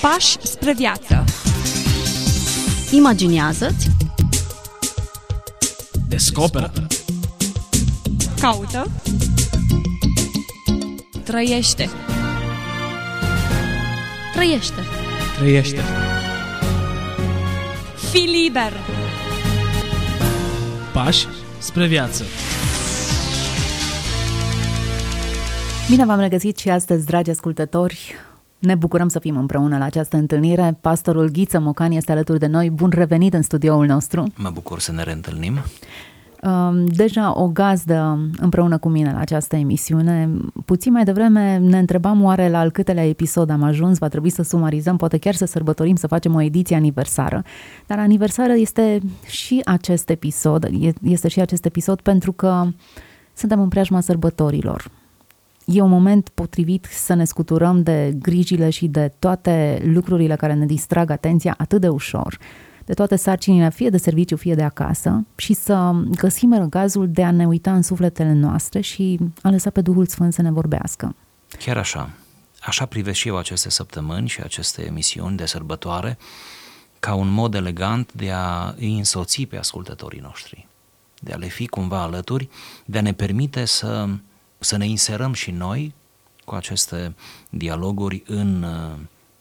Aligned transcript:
Pași 0.00 0.36
spre 0.42 0.74
viață. 0.74 1.24
Imaginează-ți, 2.90 3.90
Descoperă 6.08 6.72
Caută. 8.40 8.90
Trăiește. 11.24 11.90
trăiește. 14.34 14.80
Trăiește 15.38 15.80
Fii 18.10 18.26
liber. 18.26 18.72
Pași 20.92 21.26
spre 21.58 21.86
viață 21.86 22.24
Bine 25.88 26.04
v-am 26.04 26.20
regăsit 26.20 26.58
și 26.58 26.68
astăzi, 26.68 27.06
dragi 27.06 27.30
ascultători. 27.30 28.14
Ne 28.64 28.74
bucurăm 28.74 29.08
să 29.08 29.18
fim 29.18 29.36
împreună 29.36 29.78
la 29.78 29.84
această 29.84 30.16
întâlnire. 30.16 30.78
Pastorul 30.80 31.28
Ghiță 31.30 31.58
Mocan 31.60 31.90
este 31.90 32.12
alături 32.12 32.38
de 32.38 32.46
noi. 32.46 32.70
Bun 32.70 32.92
revenit 32.94 33.34
în 33.34 33.42
studioul 33.42 33.86
nostru. 33.86 34.24
Mă 34.36 34.50
bucur 34.52 34.80
să 34.80 34.92
ne 34.92 35.02
reîntâlnim. 35.02 35.54
Um, 36.42 36.86
Deja 36.86 37.40
o 37.40 37.48
gazdă 37.48 38.28
împreună 38.40 38.78
cu 38.78 38.88
mine 38.88 39.12
la 39.12 39.18
această 39.18 39.56
emisiune. 39.56 40.30
Puțin 40.64 40.92
mai 40.92 41.04
devreme 41.04 41.56
ne 41.58 41.78
întrebam 41.78 42.22
oare 42.22 42.48
la 42.50 42.58
al 42.58 42.70
câtelea 42.70 43.08
episod 43.08 43.50
am 43.50 43.62
ajuns, 43.62 43.98
va 43.98 44.08
trebui 44.08 44.30
să 44.30 44.42
sumarizăm, 44.42 44.96
poate 44.96 45.18
chiar 45.18 45.34
să 45.34 45.44
sărbătorim, 45.44 45.96
să 45.96 46.06
facem 46.06 46.34
o 46.34 46.40
ediție 46.40 46.76
aniversară. 46.76 47.42
Dar 47.86 47.98
aniversară 47.98 48.52
este 48.52 49.00
și 49.26 49.60
acest 49.64 50.10
episod, 50.10 50.64
e- 50.80 50.92
este 51.02 51.28
și 51.28 51.40
acest 51.40 51.64
episod 51.64 52.00
pentru 52.00 52.32
că 52.32 52.66
suntem 53.34 53.60
în 53.60 53.68
preajma 53.68 54.00
sărbătorilor. 54.00 54.90
E 55.64 55.80
un 55.80 55.90
moment 55.90 56.28
potrivit 56.28 56.86
să 56.90 57.14
ne 57.14 57.24
scuturăm 57.24 57.82
de 57.82 58.14
grijile 58.18 58.70
și 58.70 58.86
de 58.86 59.12
toate 59.18 59.82
lucrurile 59.84 60.36
care 60.36 60.54
ne 60.54 60.66
distrag 60.66 61.10
atenția 61.10 61.54
atât 61.58 61.80
de 61.80 61.88
ușor, 61.88 62.38
de 62.84 62.94
toate 62.94 63.16
sarcinile, 63.16 63.70
fie 63.70 63.88
de 63.88 63.96
serviciu, 63.96 64.36
fie 64.36 64.54
de 64.54 64.62
acasă, 64.62 65.26
și 65.36 65.52
să 65.52 65.92
găsim 66.10 66.54
răgazul 66.58 67.08
de 67.10 67.24
a 67.24 67.30
ne 67.30 67.46
uita 67.46 67.74
în 67.74 67.82
sufletele 67.82 68.32
noastre 68.32 68.80
și 68.80 69.18
a 69.42 69.50
lăsa 69.50 69.70
pe 69.70 69.80
Duhul 69.80 70.06
Sfânt 70.06 70.32
să 70.32 70.42
ne 70.42 70.50
vorbească. 70.50 71.14
Chiar 71.58 71.76
așa. 71.76 72.10
Așa 72.60 72.86
privesc 72.86 73.18
și 73.18 73.28
eu 73.28 73.36
aceste 73.36 73.70
săptămâni 73.70 74.28
și 74.28 74.40
aceste 74.40 74.82
emisiuni 74.82 75.36
de 75.36 75.46
sărbătoare 75.46 76.18
ca 77.00 77.14
un 77.14 77.28
mod 77.28 77.54
elegant 77.54 78.12
de 78.12 78.30
a 78.30 78.74
îi 78.76 78.96
însoți 78.96 79.42
pe 79.42 79.58
ascultătorii 79.58 80.20
noștri, 80.20 80.66
de 81.20 81.32
a 81.32 81.36
le 81.36 81.46
fi 81.46 81.66
cumva 81.66 82.02
alături, 82.02 82.48
de 82.84 82.98
a 82.98 83.02
ne 83.02 83.12
permite 83.12 83.64
să, 83.64 84.08
să 84.64 84.76
ne 84.76 84.86
inserăm 84.86 85.32
și 85.32 85.50
noi 85.50 85.94
cu 86.44 86.54
aceste 86.54 87.14
dialoguri 87.50 88.22
în 88.26 88.62
uh, 88.62 88.98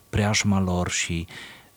preajma 0.09 0.59
lor 0.59 0.89
și 0.89 1.27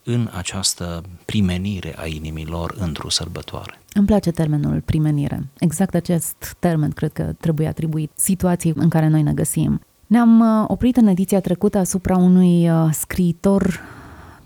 în 0.03 0.29
această 0.33 1.03
primenire 1.25 1.95
a 1.97 2.05
inimilor 2.05 2.75
într-o 2.79 3.09
sărbătoare. 3.09 3.81
Îmi 3.93 4.05
place 4.05 4.31
termenul 4.31 4.81
primenire. 4.81 5.47
Exact 5.59 5.93
acest 5.95 6.55
termen 6.59 6.89
cred 6.89 7.13
că 7.13 7.33
trebuie 7.39 7.67
atribuit 7.67 8.11
situației 8.15 8.73
în 8.75 8.89
care 8.89 9.07
noi 9.07 9.21
ne 9.21 9.33
găsim. 9.33 9.81
Ne-am 10.07 10.39
uh, 10.39 10.65
oprit 10.67 10.97
în 10.97 11.07
ediția 11.07 11.39
trecută 11.39 11.77
asupra 11.77 12.17
unui 12.17 12.69
uh, 12.69 12.89
scriitor 12.91 13.79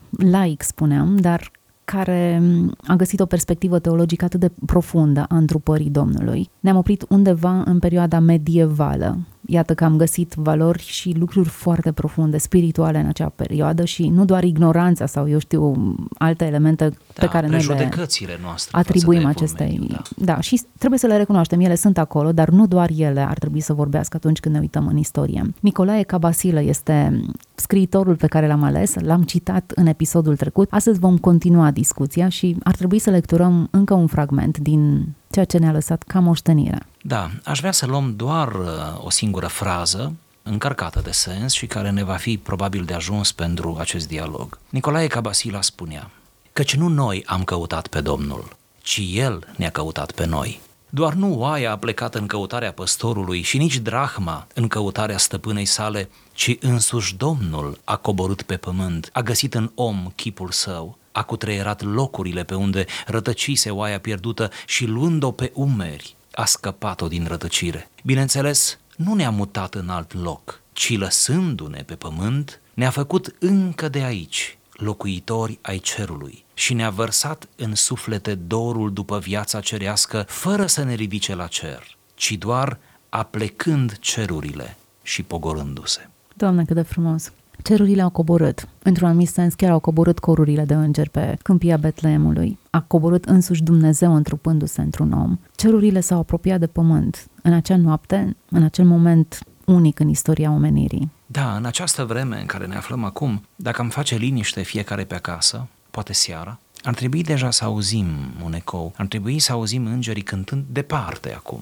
laic, 0.10 0.62
spuneam, 0.62 1.18
dar 1.18 1.52
care 1.92 2.40
mm, 2.42 2.74
a 2.88 2.96
găsit 2.96 3.20
o 3.20 3.26
perspectivă 3.26 3.80
teologică 3.80 4.26
atât 4.26 4.40
de 4.40 4.52
profundă 4.66 5.26
a 5.30 5.36
întrupării 5.36 5.90
Domnului. 5.90 6.50
Ne-am 6.60 6.78
oprit 6.78 7.06
undeva 7.10 7.62
în 7.66 7.80
perioada 7.80 8.20
medievală. 8.20 9.18
Iată 9.54 9.74
că 9.74 9.84
am 9.84 9.98
găsit 9.98 10.34
valori 10.34 10.82
și 10.82 11.16
lucruri 11.18 11.50
foarte 11.50 11.92
profunde, 11.92 12.38
spirituale 12.38 13.00
în 13.00 13.08
acea 13.08 13.32
perioadă 13.36 13.86
și 13.86 14.08
nu 14.08 14.26
doar 14.26 14.44
ignoranța 14.44 15.06
sau, 15.06 15.30
eu 15.30 15.40
știu, 15.40 15.96
alte 16.18 16.46
elemente 16.46 16.90
pe 17.14 17.28
care 17.28 17.48
noi 17.48 17.60
le 17.60 17.66
prejudecățile 17.66 18.40
noastre 18.42 18.78
atribuim 18.78 19.22
față 19.22 19.34
de 19.34 19.44
acestei... 19.44 19.68
evul 19.68 19.80
mediu, 19.80 20.02
da. 20.18 20.34
da, 20.34 20.40
și 20.40 20.62
trebuie 20.78 21.00
să 21.00 21.08
le 21.08 21.18
recunoaștem, 21.18 21.60
ele 21.60 21.76
sunt 21.76 21.98
acolo, 21.98 22.32
dar 22.32 22.50
nu 22.50 22.68
doar 22.68 22.90
ele 22.98 23.20
ar 23.22 23.38
trebui 23.38 23.60
să 23.60 23.74
vorbească 23.74 24.18
atunci 24.18 24.40
când 24.40 24.56
ne 24.56 24.62
uităm 24.62 24.88
în 24.88 24.98
istorie. 24.98 25.54
Nicolae 25.60 26.04
Cabasilă 26.04 26.62
este 26.62 27.22
scriitorul 27.56 28.16
pe 28.16 28.28
care 28.28 28.48
l-am 28.48 28.64
ales, 28.64 28.94
l-am 29.00 29.24
citat 29.24 29.72
în 29.76 29.86
episodul 29.86 30.36
trecut. 30.36 30.68
Astăzi 30.72 31.00
vom 31.00 31.18
continua 31.18 31.72
discuția 31.72 32.30
și 32.30 32.58
ar 32.64 32.76
trebui 32.76 33.00
să 33.00 33.10
lecturăm 33.10 33.68
încă 33.72 33.94
un 33.94 34.08
fragment 34.08 34.58
din 34.58 35.14
ceea 35.32 35.46
ce 35.46 35.58
ne-a 35.58 35.72
lăsat 35.72 36.04
ca 36.04 36.20
moștenire. 36.20 36.86
Da, 37.02 37.30
aș 37.44 37.60
vrea 37.60 37.72
să 37.72 37.86
luăm 37.86 38.14
doar 38.16 38.48
uh, 38.54 38.68
o 39.06 39.10
singură 39.10 39.48
frază 39.48 40.14
încărcată 40.44 41.02
de 41.04 41.12
sens 41.12 41.54
și 41.54 41.66
care 41.66 41.90
ne 41.90 42.04
va 42.04 42.16
fi 42.16 42.38
probabil 42.38 42.84
de 42.84 42.94
ajuns 42.94 43.32
pentru 43.32 43.78
acest 43.80 44.08
dialog. 44.08 44.60
Nicolae 44.70 45.08
Cabasila 45.08 45.62
spunea, 45.62 46.10
căci 46.54 46.76
nu 46.76 46.88
noi 46.88 47.24
am 47.26 47.44
căutat 47.44 47.88
pe 47.88 48.02
Domnul, 48.02 48.56
ci 48.82 49.02
El 49.14 49.48
ne-a 49.56 49.70
căutat 49.70 50.12
pe 50.12 50.26
noi. 50.26 50.62
Doar 50.90 51.14
nu 51.14 51.40
oaia 51.40 51.72
a 51.72 51.78
plecat 51.78 52.16
în 52.16 52.26
căutarea 52.26 52.72
păstorului 52.72 53.42
și 53.42 53.58
nici 53.58 53.78
drahma 53.78 54.48
în 54.54 54.68
căutarea 54.68 55.18
stăpânei 55.18 55.66
sale, 55.66 56.10
ci 56.34 56.58
însuși 56.60 57.16
Domnul 57.16 57.80
a 57.84 57.96
coborât 57.96 58.42
pe 58.42 58.58
pământ, 58.58 59.10
a 59.14 59.22
găsit 59.22 59.54
în 59.54 59.72
om 59.76 60.12
chipul 60.16 60.52
său, 60.52 60.98
a 61.12 61.24
cutreierat 61.24 61.82
locurile 61.82 62.44
pe 62.44 62.56
unde 62.56 62.86
rătăcise 63.08 63.70
oaia 63.70 64.00
pierdută 64.00 64.50
și 64.66 64.86
luând-o 64.86 65.32
pe 65.32 65.52
umeri, 65.54 66.16
a 66.32 66.46
scăpat-o 66.46 67.08
din 67.08 67.26
rătăcire. 67.26 67.90
Bineînțeles, 68.04 68.80
nu 68.96 69.14
ne-a 69.14 69.30
mutat 69.30 69.76
în 69.76 69.90
alt 69.90 70.14
loc, 70.14 70.62
ci 70.74 70.98
lăsându-ne 70.98 71.84
pe 71.84 71.96
pământ, 71.96 72.62
ne-a 72.74 72.90
făcut 72.90 73.36
încă 73.40 73.90
de 73.90 74.00
aici 74.00 74.58
locuitori 74.82 75.60
ai 75.62 75.80
cerului 75.80 76.46
și 76.54 76.74
ne-a 76.74 76.90
vărsat 76.90 77.48
în 77.56 77.76
suflete 77.76 78.36
dorul 78.36 78.94
după 78.94 79.20
viața 79.20 79.60
cerească, 79.60 80.26
fără 80.28 80.66
să 80.66 80.84
ne 80.84 80.94
ridice 80.94 81.36
la 81.36 81.48
cer, 81.48 81.98
ci 82.14 82.32
doar 82.32 82.78
aplecând 83.10 83.98
cerurile 84.00 84.78
și 85.02 85.24
pogorându-se. 85.24 86.10
Doamne, 86.34 86.66
cât 86.66 86.76
de 86.76 86.82
frumos! 86.82 87.32
Cerurile 87.64 88.02
au 88.02 88.10
coborât. 88.10 88.68
Într-un 88.84 89.08
anumit 89.08 89.30
sens, 89.30 89.54
chiar 89.54 89.72
au 89.72 89.80
coborât 89.80 90.20
corurile 90.20 90.64
de 90.64 90.74
îngeri 90.74 91.10
pe 91.10 91.38
câmpia 91.44 91.78
Betleemului. 91.78 92.60
A 92.70 92.82
coborât 92.82 93.26
însuși 93.26 93.64
Dumnezeu 93.64 94.16
întrupându-se 94.16 94.82
într-un 94.82 95.12
om. 95.12 95.40
Cerurile 95.56 96.00
s-au 96.00 96.20
apropiat 96.20 96.60
de 96.60 96.68
pământ. 96.68 97.28
În 97.42 97.54
acea 97.54 97.78
noapte, 97.78 98.36
în 98.50 98.64
acel 98.64 98.86
moment 98.86 99.40
unic 99.66 100.00
în 100.00 100.10
istoria 100.10 100.52
omenirii. 100.52 101.12
Da, 101.26 101.56
în 101.56 101.66
această 101.66 102.06
vreme 102.06 102.40
în 102.40 102.46
care 102.46 102.66
ne 102.66 102.76
aflăm 102.76 103.04
acum, 103.04 103.46
dacă 103.56 103.82
am 103.82 103.90
face 103.90 104.16
liniște 104.16 104.62
fiecare 104.62 105.04
pe 105.04 105.16
acasă, 105.16 105.68
poate 105.92 106.14
seara, 106.14 106.60
ar 106.84 106.94
trebui 106.94 107.24
deja 107.24 107.52
să 107.52 107.64
auzim 107.64 108.08
un 108.44 108.54
ecou, 108.54 108.94
ar 108.98 109.06
trebui 109.06 109.40
să 109.40 109.52
auzim 109.52 109.86
îngerii 109.86 110.22
cântând 110.22 110.64
departe 110.72 111.34
acum, 111.34 111.62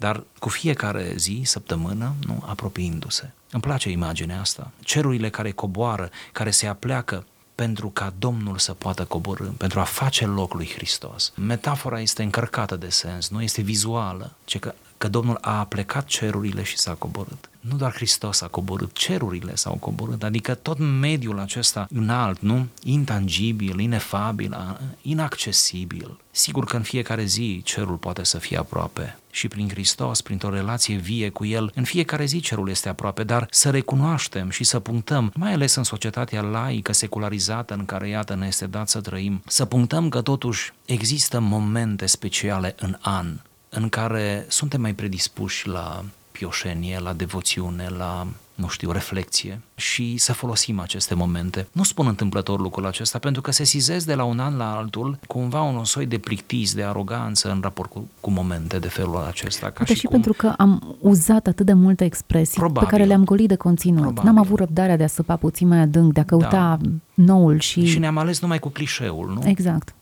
dar 0.00 0.22
cu 0.38 0.48
fiecare 0.48 1.12
zi, 1.16 1.42
săptămână, 1.44 2.14
nu 2.26 2.42
apropiindu-se. 2.46 3.30
Îmi 3.50 3.62
place 3.62 3.90
imaginea 3.90 4.40
asta. 4.40 4.70
Cerurile 4.80 5.30
care 5.30 5.50
coboară, 5.50 6.10
care 6.32 6.50
se 6.50 6.66
apleacă 6.66 7.24
pentru 7.54 7.88
ca 7.88 8.12
Domnul 8.18 8.58
să 8.58 8.72
poată 8.72 9.04
coborâ, 9.04 9.46
pentru 9.46 9.80
a 9.80 9.82
face 9.82 10.26
loc 10.26 10.54
lui 10.54 10.70
Hristos. 10.74 11.32
Metafora 11.36 12.00
este 12.00 12.22
încărcată 12.22 12.76
de 12.76 12.88
sens, 12.88 13.28
nu 13.28 13.42
este 13.42 13.62
vizuală, 13.62 14.32
ci 14.44 14.58
că, 14.58 14.74
că 15.00 15.08
Domnul 15.08 15.38
a 15.40 15.64
plecat 15.64 16.04
cerurile 16.04 16.62
și 16.62 16.78
s-a 16.78 16.92
coborât. 16.94 17.50
Nu 17.60 17.76
doar 17.76 17.92
Hristos 17.92 18.40
a 18.40 18.46
coborât, 18.46 18.92
cerurile 18.92 19.54
s-au 19.54 19.74
coborât, 19.74 20.22
adică 20.22 20.54
tot 20.54 20.78
mediul 20.78 21.38
acesta 21.38 21.86
înalt, 21.90 22.40
nu? 22.40 22.66
Intangibil, 22.82 23.78
inefabil, 23.78 24.52
a- 24.52 24.80
inaccesibil. 25.02 26.18
Sigur 26.30 26.64
că 26.64 26.76
în 26.76 26.82
fiecare 26.82 27.24
zi 27.24 27.60
cerul 27.64 27.96
poate 27.96 28.24
să 28.24 28.38
fie 28.38 28.58
aproape 28.58 29.18
și 29.30 29.48
prin 29.48 29.68
Hristos, 29.68 30.20
printr-o 30.20 30.50
relație 30.50 30.96
vie 30.96 31.28
cu 31.28 31.44
El, 31.44 31.72
în 31.74 31.84
fiecare 31.84 32.24
zi 32.24 32.40
cerul 32.40 32.68
este 32.68 32.88
aproape, 32.88 33.24
dar 33.24 33.46
să 33.50 33.70
recunoaștem 33.70 34.50
și 34.50 34.64
să 34.64 34.78
punctăm, 34.80 35.32
mai 35.34 35.52
ales 35.52 35.74
în 35.74 35.84
societatea 35.84 36.42
laică, 36.42 36.92
secularizată, 36.92 37.74
în 37.74 37.84
care, 37.84 38.08
iată, 38.08 38.34
ne 38.34 38.46
este 38.46 38.66
dat 38.66 38.88
să 38.88 39.00
trăim, 39.00 39.42
să 39.46 39.64
punctăm 39.64 40.08
că 40.08 40.20
totuși 40.20 40.72
există 40.84 41.40
momente 41.40 42.06
speciale 42.06 42.74
în 42.78 42.96
an 43.00 43.26
în 43.70 43.88
care 43.88 44.44
suntem 44.48 44.80
mai 44.80 44.94
predispuși 44.94 45.68
la 45.68 46.04
pioșenie, 46.32 46.98
la 46.98 47.12
devoțiune, 47.12 47.88
la, 47.98 48.26
nu 48.54 48.68
știu, 48.68 48.90
reflexie 48.90 49.60
și 49.74 50.16
să 50.16 50.32
folosim 50.32 50.80
aceste 50.80 51.14
momente. 51.14 51.66
Nu 51.72 51.82
spun 51.82 52.06
întâmplător 52.06 52.60
lucrul 52.60 52.86
acesta 52.86 53.18
pentru 53.18 53.42
că 53.42 53.50
se 53.50 53.64
sizez 53.64 54.04
de 54.04 54.14
la 54.14 54.24
un 54.24 54.38
an 54.38 54.56
la 54.56 54.76
altul 54.76 55.18
cumva 55.26 55.62
un 55.62 55.84
soi 55.84 56.06
de 56.06 56.18
plictis, 56.18 56.74
de 56.74 56.82
aroganță 56.82 57.50
în 57.50 57.58
raport 57.62 57.90
cu, 57.90 58.08
cu 58.20 58.30
momente 58.30 58.78
de 58.78 58.88
felul 58.88 59.24
acesta. 59.28 59.66
Ca 59.66 59.72
Poate 59.72 59.92
și, 59.92 59.98
și 59.98 60.06
cum, 60.06 60.12
pentru 60.12 60.32
că 60.32 60.54
am 60.58 60.96
uzat 61.00 61.46
atât 61.46 61.66
de 61.66 61.72
multe 61.72 62.04
expresii 62.04 62.58
Probabil. 62.58 62.88
pe 62.88 62.96
care 62.96 63.04
le-am 63.04 63.24
golit 63.24 63.48
de 63.48 63.56
conținut. 63.56 64.00
Probabil. 64.00 64.24
N-am 64.24 64.38
avut 64.38 64.58
răbdarea 64.58 64.96
de 64.96 65.04
a 65.04 65.08
săpa 65.08 65.36
puțin 65.36 65.68
mai 65.68 65.78
adânc, 65.78 66.12
de 66.12 66.20
a 66.20 66.24
căuta 66.24 66.78
noul 67.14 67.58
și... 67.58 67.86
și 67.86 67.98
ne-am 67.98 68.18
ales 68.18 68.40
numai 68.40 68.58
cu 68.58 68.68
clișeul, 68.68 69.32
nu? 69.34 69.48
Exact. 69.48 69.94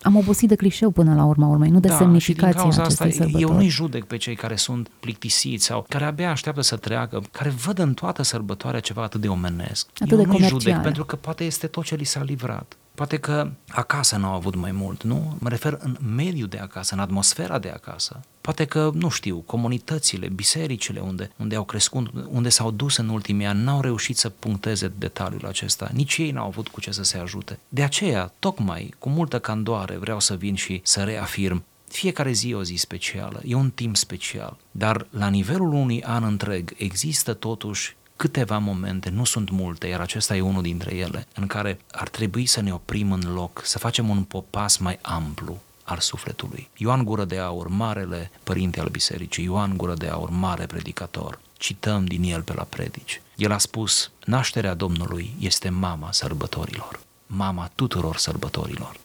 Am 0.00 0.16
obosit 0.16 0.48
de 0.48 0.54
clișeu 0.54 0.90
până 0.90 1.14
la 1.14 1.24
urma 1.24 1.46
urmei, 1.46 1.70
nu 1.70 1.80
de 1.80 1.88
da, 1.88 1.96
semnificația 1.96 2.48
și 2.48 2.54
din 2.54 2.62
cauza 2.62 2.82
acestei 2.82 3.06
asta, 3.06 3.22
sărbători. 3.22 3.50
Eu 3.50 3.56
nu-i 3.56 3.68
judec 3.68 4.04
pe 4.04 4.16
cei 4.16 4.34
care 4.34 4.56
sunt 4.56 4.88
plictisiți 5.00 5.64
sau 5.64 5.86
care 5.88 6.04
abia 6.04 6.30
așteaptă 6.30 6.60
să 6.60 6.76
treacă, 6.76 7.22
care 7.30 7.48
văd 7.48 7.78
în 7.78 7.94
toată 7.94 8.22
sărbătoarea 8.22 8.80
ceva 8.80 9.02
atât 9.02 9.20
de 9.20 9.28
omenesc. 9.28 9.88
Atât 9.94 10.10
eu 10.10 10.18
de 10.18 10.24
nu-i 10.24 10.34
comercial. 10.34 10.60
judec 10.60 10.82
pentru 10.82 11.04
că 11.04 11.16
poate 11.16 11.44
este 11.44 11.66
tot 11.66 11.84
ce 11.84 11.94
li 11.94 12.04
s-a 12.04 12.22
livrat. 12.22 12.76
Poate 12.98 13.16
că 13.16 13.50
acasă 13.68 14.16
n-au 14.16 14.34
avut 14.34 14.54
mai 14.54 14.72
mult, 14.72 15.02
nu? 15.02 15.36
Mă 15.38 15.48
refer 15.48 15.78
în 15.80 15.96
mediul 16.16 16.48
de 16.48 16.58
acasă, 16.58 16.94
în 16.94 17.00
atmosfera 17.00 17.58
de 17.58 17.68
acasă. 17.68 18.20
Poate 18.40 18.64
că, 18.64 18.90
nu 18.94 19.08
știu, 19.08 19.36
comunitățile, 19.36 20.28
bisericile 20.28 21.00
unde, 21.00 21.30
unde 21.36 21.54
au 21.54 21.64
crescut, 21.64 22.10
unde 22.28 22.48
s-au 22.48 22.70
dus 22.70 22.96
în 22.96 23.08
ultimii 23.08 23.46
ani, 23.46 23.62
n-au 23.62 23.80
reușit 23.80 24.16
să 24.16 24.28
puncteze 24.28 24.92
detaliul 24.98 25.46
acesta. 25.46 25.90
Nici 25.92 26.16
ei 26.16 26.30
n-au 26.30 26.46
avut 26.46 26.68
cu 26.68 26.80
ce 26.80 26.90
să 26.90 27.02
se 27.02 27.18
ajute. 27.18 27.58
De 27.68 27.82
aceea, 27.82 28.32
tocmai, 28.38 28.94
cu 28.98 29.08
multă 29.08 29.38
candoare, 29.38 29.96
vreau 29.96 30.20
să 30.20 30.34
vin 30.34 30.54
și 30.54 30.80
să 30.84 31.02
reafirm 31.02 31.64
fiecare 31.88 32.32
zi 32.32 32.50
e 32.50 32.54
o 32.54 32.62
zi 32.62 32.74
specială, 32.74 33.40
e 33.44 33.54
un 33.54 33.70
timp 33.70 33.96
special, 33.96 34.56
dar 34.70 35.06
la 35.10 35.28
nivelul 35.28 35.72
unui 35.72 36.02
an 36.02 36.24
întreg 36.24 36.74
există 36.76 37.34
totuși 37.34 37.96
câteva 38.18 38.58
momente, 38.58 39.08
nu 39.08 39.24
sunt 39.24 39.50
multe, 39.50 39.86
iar 39.86 40.00
acesta 40.00 40.36
e 40.36 40.40
unul 40.40 40.62
dintre 40.62 40.94
ele, 40.94 41.26
în 41.34 41.46
care 41.46 41.80
ar 41.90 42.08
trebui 42.08 42.46
să 42.46 42.60
ne 42.60 42.72
oprim 42.72 43.12
în 43.12 43.32
loc, 43.32 43.60
să 43.64 43.78
facem 43.78 44.08
un 44.08 44.22
popas 44.22 44.76
mai 44.76 44.98
amplu 45.02 45.60
al 45.82 45.98
sufletului. 45.98 46.68
Ioan 46.76 47.04
Gură 47.04 47.24
de 47.24 47.38
Aur, 47.38 47.68
marele 47.68 48.30
părinte 48.42 48.80
al 48.80 48.88
bisericii, 48.88 49.44
Ioan 49.44 49.76
Gură 49.76 49.94
de 49.94 50.06
Aur, 50.06 50.30
mare 50.30 50.66
predicator, 50.66 51.40
cităm 51.56 52.04
din 52.04 52.22
el 52.22 52.42
pe 52.42 52.54
la 52.54 52.62
predici. 52.62 53.20
El 53.36 53.52
a 53.52 53.58
spus, 53.58 54.10
nașterea 54.24 54.74
Domnului 54.74 55.34
este 55.38 55.68
mama 55.68 56.12
sărbătorilor, 56.12 57.00
mama 57.26 57.70
tuturor 57.74 58.16
sărbătorilor. 58.16 58.96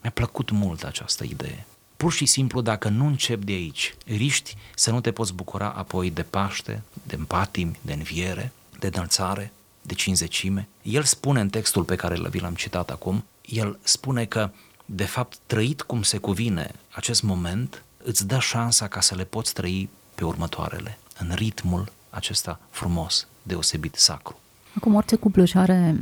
Mi-a 0.00 0.10
plăcut 0.10 0.50
mult 0.50 0.82
această 0.82 1.24
idee. 1.24 1.66
Pur 1.96 2.12
și 2.12 2.26
simplu, 2.26 2.60
dacă 2.60 2.88
nu 2.88 3.06
începi 3.06 3.44
de 3.44 3.52
aici, 3.52 3.94
riști 4.06 4.56
să 4.74 4.90
nu 4.90 5.00
te 5.00 5.12
poți 5.12 5.34
bucura 5.34 5.68
apoi 5.68 6.10
de 6.10 6.22
Paște, 6.22 6.82
de 7.02 7.14
împatimi, 7.14 7.78
de 7.80 7.92
înviere, 7.92 8.52
de 8.88 8.96
înălțare, 8.96 9.52
de 9.82 9.94
cinzecime. 9.94 10.68
El 10.82 11.02
spune 11.02 11.40
în 11.40 11.48
textul 11.48 11.84
pe 11.84 11.96
care 11.96 12.28
vi 12.30 12.40
l-am 12.40 12.54
citat 12.54 12.90
acum, 12.90 13.24
el 13.42 13.78
spune 13.82 14.24
că, 14.24 14.50
de 14.84 15.04
fapt, 15.04 15.38
trăit 15.46 15.82
cum 15.82 16.02
se 16.02 16.18
cuvine 16.18 16.70
acest 16.94 17.22
moment, 17.22 17.82
îți 18.04 18.26
dă 18.26 18.38
șansa 18.38 18.86
ca 18.86 19.00
să 19.00 19.14
le 19.14 19.24
poți 19.24 19.52
trăi 19.52 19.88
pe 20.14 20.24
următoarele, 20.24 20.98
în 21.18 21.32
ritmul 21.34 21.92
acesta 22.10 22.60
frumos, 22.70 23.26
deosebit 23.42 23.94
sacru. 23.94 24.38
Acum, 24.76 24.94
orice 24.94 25.16
cuplu 25.16 25.42
își 25.42 25.56
are 25.56 25.96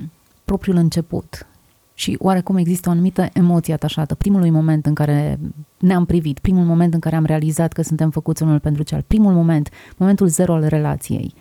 propriul 0.45 0.77
început 0.77 1.47
și 1.95 2.17
oarecum 2.19 2.57
există 2.57 2.89
o 2.89 2.93
anumită 2.93 3.29
emoție 3.33 3.73
atașată. 3.73 4.15
Primul 4.15 4.51
moment 4.51 4.87
în 4.87 4.95
care 4.95 5.39
ne-am 5.79 6.05
privit, 6.05 6.39
primul 6.39 6.65
moment 6.65 6.95
în 6.95 7.01
care 7.01 7.17
am 7.17 7.25
realizat 7.25 7.73
că 7.73 7.83
suntem 7.83 8.11
făcuți 8.11 8.43
unul 8.43 8.59
pentru 8.59 8.83
cel, 8.83 9.05
primul 9.07 9.33
moment, 9.33 9.71
momentul 9.97 10.27
zero 10.27 10.55
al 10.55 10.67
relației. 10.67 11.35